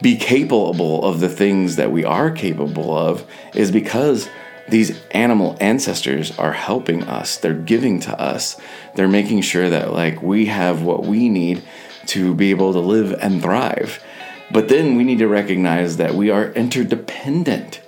be 0.02 0.18
capable 0.18 1.04
of 1.04 1.20
the 1.20 1.30
things 1.30 1.76
that 1.76 1.92
we 1.92 2.04
are 2.04 2.32
capable 2.32 2.98
of 2.98 3.26
is 3.54 3.72
because 3.72 4.30
these 4.68 5.00
animal 5.12 5.58
ancestors 5.60 6.38
are 6.40 6.54
helping 6.54 7.04
us. 7.04 7.38
They're 7.38 7.54
giving 7.54 8.00
to 8.02 8.20
us. 8.20 8.58
They're 8.96 9.08
making 9.08 9.42
sure 9.42 9.70
that 9.70 9.94
like 9.94 10.22
we 10.22 10.46
have 10.48 10.82
what 10.82 11.06
we 11.06 11.30
need 11.30 11.62
to 12.08 12.34
be 12.34 12.52
able 12.52 12.74
to 12.74 12.80
live 12.80 13.14
and 13.22 13.42
thrive. 13.42 14.04
But 14.52 14.70
then 14.70 14.96
we 14.96 15.04
need 15.04 15.20
to 15.20 15.28
recognize 15.28 15.98
that 15.98 16.16
we 16.16 16.30
are 16.30 16.52
interdependent 16.54 17.81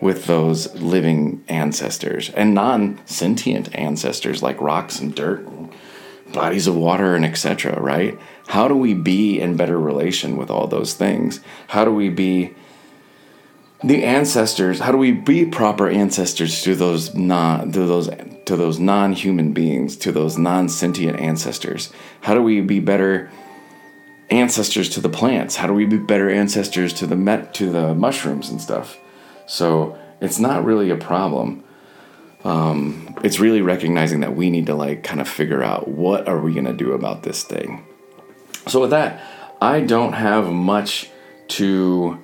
with 0.00 0.26
those 0.26 0.74
living 0.74 1.42
ancestors 1.48 2.30
and 2.30 2.54
non 2.54 3.00
sentient 3.06 3.74
ancestors 3.74 4.42
like 4.42 4.60
rocks 4.60 4.98
and 4.98 5.14
dirt 5.14 5.46
and 5.46 5.72
bodies 6.32 6.66
of 6.66 6.76
water 6.76 7.14
and 7.14 7.24
etc. 7.24 7.80
Right? 7.80 8.18
How 8.48 8.68
do 8.68 8.76
we 8.76 8.94
be 8.94 9.40
in 9.40 9.56
better 9.56 9.78
relation 9.78 10.36
with 10.36 10.50
all 10.50 10.66
those 10.66 10.94
things? 10.94 11.40
How 11.68 11.84
do 11.84 11.92
we 11.92 12.08
be 12.08 12.54
the 13.82 14.04
ancestors? 14.04 14.80
How 14.80 14.92
do 14.92 14.98
we 14.98 15.12
be 15.12 15.46
proper 15.46 15.88
ancestors 15.88 16.62
to 16.62 16.74
those 16.74 17.14
non 17.14 17.72
to 17.72 17.84
those 17.84 18.10
to 18.46 18.56
those 18.56 18.78
non-human 18.78 19.52
beings, 19.52 19.96
to 19.96 20.12
those 20.12 20.38
non-sentient 20.38 21.18
ancestors? 21.18 21.92
How 22.20 22.34
do 22.34 22.42
we 22.42 22.60
be 22.60 22.80
better? 22.80 23.30
ancestors 24.28 24.88
to 24.88 25.00
the 25.00 25.08
plants 25.08 25.54
how 25.54 25.68
do 25.68 25.72
we 25.72 25.86
be 25.86 25.96
better 25.96 26.28
ancestors 26.28 26.92
to 26.92 27.06
the 27.06 27.14
met 27.14 27.54
to 27.54 27.70
the 27.70 27.94
mushrooms 27.94 28.50
and 28.50 28.60
stuff 28.60 28.98
so 29.46 29.98
it's 30.20 30.38
not 30.38 30.64
really 30.64 30.90
a 30.90 30.96
problem. 30.96 31.64
Um, 32.44 33.16
it's 33.24 33.40
really 33.40 33.62
recognizing 33.62 34.20
that 34.20 34.36
we 34.36 34.50
need 34.50 34.66
to 34.66 34.74
like 34.74 35.02
kind 35.02 35.20
of 35.20 35.28
figure 35.28 35.62
out 35.62 35.88
what 35.88 36.28
are 36.28 36.40
we 36.40 36.52
going 36.52 36.66
to 36.66 36.72
do 36.72 36.92
about 36.92 37.22
this 37.22 37.42
thing. 37.42 37.86
So 38.66 38.80
with 38.80 38.90
that, 38.90 39.20
I 39.60 39.80
don't 39.80 40.12
have 40.12 40.50
much 40.50 41.10
to 41.48 42.22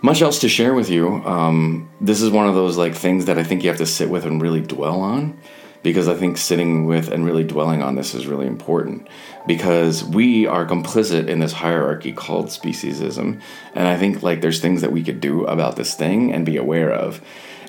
much 0.00 0.22
else 0.22 0.38
to 0.40 0.48
share 0.48 0.74
with 0.74 0.88
you. 0.90 1.08
Um, 1.24 1.90
this 2.00 2.22
is 2.22 2.30
one 2.30 2.46
of 2.46 2.54
those 2.54 2.76
like 2.76 2.94
things 2.94 3.24
that 3.24 3.36
I 3.36 3.42
think 3.42 3.62
you 3.62 3.68
have 3.68 3.78
to 3.78 3.86
sit 3.86 4.08
with 4.08 4.24
and 4.24 4.40
really 4.40 4.60
dwell 4.60 5.00
on 5.00 5.38
because 5.82 6.08
I 6.08 6.14
think 6.14 6.36
sitting 6.36 6.86
with 6.86 7.08
and 7.08 7.24
really 7.24 7.44
dwelling 7.44 7.82
on 7.82 7.94
this 7.94 8.14
is 8.14 8.26
really 8.26 8.46
important 8.46 9.06
because 9.46 10.04
we 10.04 10.46
are 10.46 10.66
complicit 10.66 11.28
in 11.28 11.38
this 11.38 11.52
hierarchy 11.52 12.12
called 12.12 12.46
speciesism. 12.46 13.40
And 13.74 13.88
I 13.88 13.96
think 13.96 14.22
like 14.22 14.40
there's 14.40 14.60
things 14.60 14.82
that 14.82 14.92
we 14.92 15.02
could 15.02 15.20
do 15.20 15.44
about 15.46 15.76
this 15.76 15.94
thing 15.94 16.32
and 16.32 16.44
be 16.44 16.56
aware 16.56 16.92
of. 16.92 17.20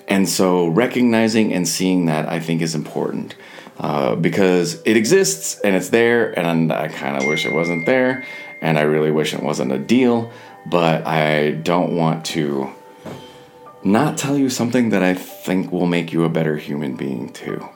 And 0.07 0.27
so 0.27 0.67
recognizing 0.67 1.53
and 1.53 1.67
seeing 1.67 2.07
that 2.07 2.27
I 2.27 2.39
think 2.39 2.61
is 2.61 2.75
important 2.75 3.35
uh, 3.79 4.15
because 4.15 4.81
it 4.83 4.97
exists 4.97 5.59
and 5.61 5.75
it's 5.75 5.89
there. 5.89 6.37
And 6.37 6.73
I 6.73 6.87
kind 6.87 7.15
of 7.15 7.27
wish 7.27 7.45
it 7.45 7.53
wasn't 7.53 7.85
there. 7.85 8.25
And 8.59 8.77
I 8.77 8.81
really 8.81 9.11
wish 9.11 9.33
it 9.33 9.43
wasn't 9.43 9.71
a 9.71 9.77
deal. 9.77 10.31
But 10.65 11.07
I 11.07 11.51
don't 11.51 11.95
want 11.95 12.25
to 12.27 12.73
not 13.83 14.17
tell 14.17 14.37
you 14.37 14.49
something 14.49 14.89
that 14.89 15.03
I 15.03 15.13
think 15.13 15.71
will 15.71 15.85
make 15.85 16.11
you 16.11 16.25
a 16.25 16.29
better 16.29 16.57
human 16.57 16.95
being 16.95 17.31
too. 17.31 17.69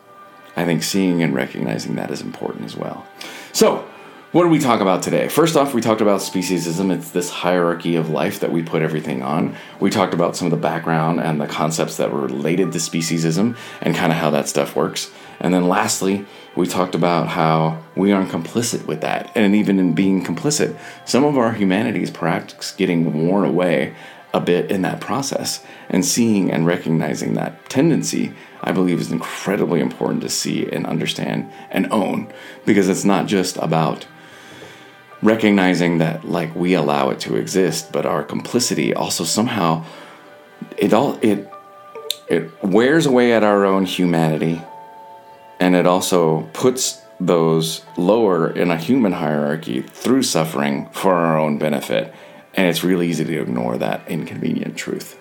I 0.55 0.65
think 0.65 0.83
seeing 0.83 1.23
and 1.23 1.33
recognizing 1.33 1.95
that 1.95 2.11
is 2.11 2.21
important 2.21 2.65
as 2.65 2.75
well. 2.75 3.05
So, 3.51 3.87
what 4.33 4.41
did 4.41 4.51
we 4.51 4.57
talk 4.57 4.81
about 4.81 5.03
today? 5.03 5.27
First 5.27 5.55
off, 5.55 5.75
we 5.75 5.81
talked 5.81 6.01
about 6.01 6.19
speciesism. 6.19 6.91
It's 6.91 7.11
this 7.11 7.29
hierarchy 7.29 7.95
of 7.97 8.09
life 8.09 8.39
that 8.39 8.51
we 8.51 8.63
put 8.63 8.81
everything 8.81 9.21
on. 9.21 9.55
We 9.79 9.91
talked 9.91 10.15
about 10.15 10.35
some 10.35 10.47
of 10.47 10.51
the 10.51 10.57
background 10.57 11.19
and 11.19 11.39
the 11.39 11.45
concepts 11.45 11.97
that 11.97 12.11
were 12.11 12.21
related 12.21 12.71
to 12.71 12.79
speciesism 12.79 13.55
and 13.79 13.95
kind 13.95 14.11
of 14.11 14.17
how 14.17 14.31
that 14.31 14.47
stuff 14.47 14.75
works. 14.75 15.11
And 15.39 15.53
then 15.53 15.67
lastly, 15.67 16.25
we 16.55 16.65
talked 16.65 16.95
about 16.95 17.27
how 17.27 17.83
we 17.95 18.11
aren't 18.11 18.31
complicit 18.31 18.87
with 18.87 19.01
that. 19.01 19.31
And 19.35 19.53
even 19.53 19.77
in 19.77 19.93
being 19.93 20.25
complicit, 20.25 20.79
some 21.05 21.23
of 21.23 21.37
our 21.37 21.51
humanity 21.51 22.01
is 22.01 22.09
perhaps 22.09 22.71
getting 22.75 23.27
worn 23.27 23.45
away 23.45 23.93
a 24.33 24.39
bit 24.39 24.71
in 24.71 24.81
that 24.81 24.99
process. 24.99 25.63
And 25.89 26.03
seeing 26.05 26.51
and 26.51 26.65
recognizing 26.65 27.33
that 27.35 27.69
tendency 27.69 28.33
I 28.61 28.71
believe 28.71 29.01
is 29.01 29.11
incredibly 29.11 29.81
important 29.81 30.21
to 30.21 30.29
see 30.29 30.69
and 30.69 30.85
understand 30.85 31.51
and 31.69 31.91
own. 31.91 32.31
Because 32.65 32.87
it's 32.87 33.03
not 33.03 33.27
just 33.27 33.57
about 33.57 34.07
recognizing 35.21 35.97
that 35.99 36.25
like 36.25 36.53
we 36.55 36.73
allow 36.73 37.09
it 37.09 37.17
to 37.17 37.37
exist 37.37 37.93
but 37.93 38.05
our 38.05 38.21
complicity 38.21 38.93
also 38.93 39.23
somehow 39.23 39.81
it 40.77 40.91
all 40.91 41.17
it 41.21 41.49
it 42.27 42.63
wears 42.63 43.05
away 43.05 43.33
at 43.33 43.43
our 43.43 43.65
own 43.65 43.85
humanity. 43.85 44.61
And 45.59 45.75
it 45.75 45.85
also 45.85 46.49
puts 46.53 47.01
those 47.19 47.85
lower 47.95 48.49
in 48.49 48.71
a 48.71 48.77
human 48.77 49.13
hierarchy 49.13 49.81
through 49.81 50.23
suffering 50.23 50.89
for 50.91 51.13
our 51.13 51.37
own 51.37 51.57
benefit 51.57 52.13
and 52.53 52.67
it's 52.67 52.83
really 52.83 53.07
easy 53.07 53.23
to 53.23 53.41
ignore 53.41 53.77
that 53.77 54.07
inconvenient 54.07 54.75
truth 54.75 55.17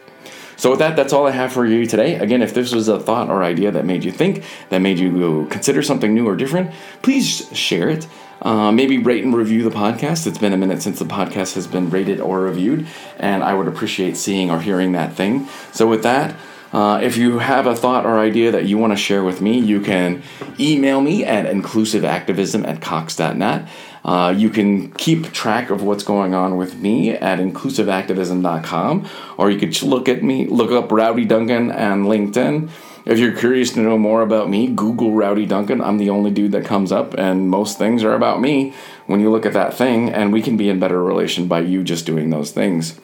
so, 0.62 0.71
with 0.71 0.79
that, 0.79 0.95
that's 0.95 1.12
all 1.12 1.27
I 1.27 1.33
have 1.33 1.53
for 1.53 1.66
you 1.66 1.87
today. 1.87 2.14
Again, 2.14 2.40
if 2.40 2.55
this 2.55 2.73
was 2.73 2.87
a 2.87 3.01
thought 3.01 3.31
or 3.31 3.42
idea 3.42 3.73
that 3.73 3.85
made 3.85 4.05
you 4.05 4.12
think, 4.12 4.45
that 4.68 4.79
made 4.79 5.01
you 5.01 5.49
consider 5.51 5.83
something 5.83 6.14
new 6.14 6.29
or 6.29 6.37
different, 6.37 6.71
please 7.03 7.49
share 7.53 7.88
it. 7.88 8.07
Uh, 8.40 8.71
maybe 8.71 8.97
rate 8.97 9.25
and 9.25 9.35
review 9.35 9.64
the 9.64 9.75
podcast. 9.75 10.25
It's 10.25 10.38
been 10.38 10.53
a 10.53 10.57
minute 10.57 10.81
since 10.81 11.01
the 11.01 11.05
podcast 11.05 11.55
has 11.55 11.66
been 11.66 11.90
rated 11.90 12.21
or 12.21 12.42
reviewed, 12.42 12.87
and 13.18 13.42
I 13.42 13.55
would 13.55 13.66
appreciate 13.66 14.16
seeing 14.16 14.53
or 14.53 14.61
hearing 14.61 14.92
that 14.92 15.14
thing. 15.14 15.49
So, 15.73 15.88
with 15.88 16.05
that, 16.05 16.37
uh, 16.73 17.01
if 17.03 17.16
you 17.16 17.40
have 17.40 17.66
a 17.66 17.75
thought 17.75 18.07
or 18.07 18.21
idea 18.21 18.53
that 18.53 18.64
you 18.64 18.79
want 18.79 18.92
to 18.92 18.97
share 18.97 19.25
with 19.25 19.40
me, 19.40 19.59
you 19.59 19.81
can 19.81 20.23
email 20.61 21.01
me 21.01 21.25
at 21.25 21.45
inclusiveactivism 21.45 22.66
at 22.68 22.81
cox.net. 22.81 23.68
Uh, 24.05 24.35
you 24.37 24.51
can 24.51 24.91
keep 24.93 25.33
track 25.33 25.71
of 25.71 25.83
what's 25.83 26.03
going 26.03 26.35
on 26.35 26.57
with 26.57 26.77
me 26.77 27.11
at 27.11 27.38
inclusiveactivism.com, 27.38 29.09
or 29.38 29.51
you 29.51 29.59
could 29.59 29.81
look 29.83 30.09
at 30.09 30.23
me, 30.23 30.47
look 30.47 30.71
up 30.73 30.91
Rowdy 30.91 31.25
Duncan 31.25 31.71
and 31.71 32.07
LinkedIn. 32.07 32.69
If 33.05 33.19
you're 33.19 33.37
curious 33.37 33.73
to 33.73 33.81
know 33.81 33.99
more 33.99 34.23
about 34.23 34.49
me, 34.49 34.69
Google 34.69 35.12
Rowdy 35.12 35.47
Duncan. 35.47 35.81
I'm 35.81 35.99
the 35.99 36.11
only 36.11 36.31
dude 36.31 36.53
that 36.53 36.65
comes 36.65 36.93
up, 36.93 37.15
and 37.15 37.51
most 37.51 37.77
things 37.79 38.05
are 38.05 38.15
about 38.15 38.41
me 38.41 38.75
when 39.07 39.21
you 39.21 39.31
look 39.31 39.45
at 39.45 39.55
that 39.55 39.75
thing, 39.75 40.09
and 40.11 40.33
we 40.33 40.41
can 40.43 40.57
be 40.57 40.69
in 40.69 40.79
better 40.79 41.03
relation 41.03 41.49
by 41.49 41.61
you 41.61 41.83
just 41.83 42.07
doing 42.07 42.31
those 42.31 42.53
things. 42.53 43.01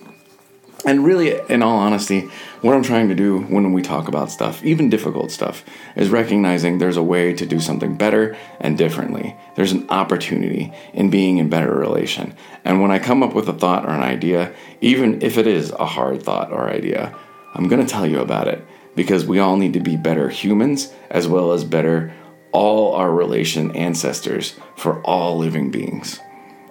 And 0.84 1.04
really, 1.04 1.38
in 1.48 1.62
all 1.62 1.76
honesty, 1.76 2.30
what 2.60 2.74
I'm 2.74 2.84
trying 2.84 3.08
to 3.08 3.14
do 3.14 3.40
when 3.40 3.72
we 3.72 3.82
talk 3.82 4.06
about 4.06 4.30
stuff, 4.30 4.64
even 4.64 4.88
difficult 4.88 5.32
stuff, 5.32 5.64
is 5.96 6.08
recognizing 6.08 6.78
there's 6.78 6.96
a 6.96 7.02
way 7.02 7.32
to 7.34 7.46
do 7.46 7.58
something 7.58 7.96
better 7.96 8.36
and 8.60 8.78
differently. 8.78 9.36
There's 9.56 9.72
an 9.72 9.88
opportunity 9.90 10.72
in 10.92 11.10
being 11.10 11.38
in 11.38 11.48
better 11.48 11.74
relation. 11.74 12.34
And 12.64 12.80
when 12.80 12.92
I 12.92 13.00
come 13.00 13.24
up 13.24 13.34
with 13.34 13.48
a 13.48 13.52
thought 13.52 13.86
or 13.86 13.90
an 13.90 14.02
idea, 14.02 14.54
even 14.80 15.20
if 15.20 15.36
it 15.36 15.48
is 15.48 15.72
a 15.72 15.84
hard 15.84 16.22
thought 16.22 16.52
or 16.52 16.70
idea, 16.70 17.16
I'm 17.54 17.66
going 17.66 17.84
to 17.84 17.92
tell 17.92 18.06
you 18.06 18.20
about 18.20 18.46
it 18.46 18.64
because 18.94 19.26
we 19.26 19.40
all 19.40 19.56
need 19.56 19.72
to 19.72 19.80
be 19.80 19.96
better 19.96 20.28
humans 20.28 20.92
as 21.10 21.26
well 21.26 21.52
as 21.52 21.64
better 21.64 22.12
all 22.52 22.94
our 22.94 23.10
relation 23.10 23.74
ancestors 23.76 24.58
for 24.76 25.02
all 25.02 25.38
living 25.38 25.70
beings. 25.70 26.20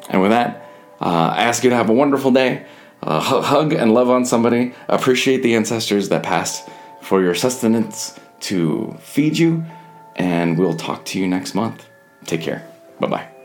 And 0.09 0.21
with 0.21 0.31
that, 0.31 0.69
uh, 1.01 1.33
I 1.35 1.43
ask 1.43 1.63
you 1.63 1.69
to 1.69 1.75
have 1.75 1.89
a 1.89 1.93
wonderful 1.93 2.31
day. 2.31 2.65
Uh, 3.01 3.19
hug 3.41 3.73
and 3.73 3.93
love 3.93 4.09
on 4.09 4.25
somebody. 4.25 4.73
Appreciate 4.87 5.43
the 5.43 5.55
ancestors 5.55 6.09
that 6.09 6.23
passed 6.23 6.67
for 7.01 7.21
your 7.21 7.35
sustenance 7.35 8.19
to 8.41 8.97
feed 8.99 9.37
you. 9.37 9.65
And 10.15 10.57
we'll 10.57 10.75
talk 10.75 11.05
to 11.05 11.19
you 11.19 11.27
next 11.27 11.53
month. 11.53 11.85
Take 12.25 12.41
care. 12.41 12.67
Bye 12.99 13.07
bye. 13.07 13.36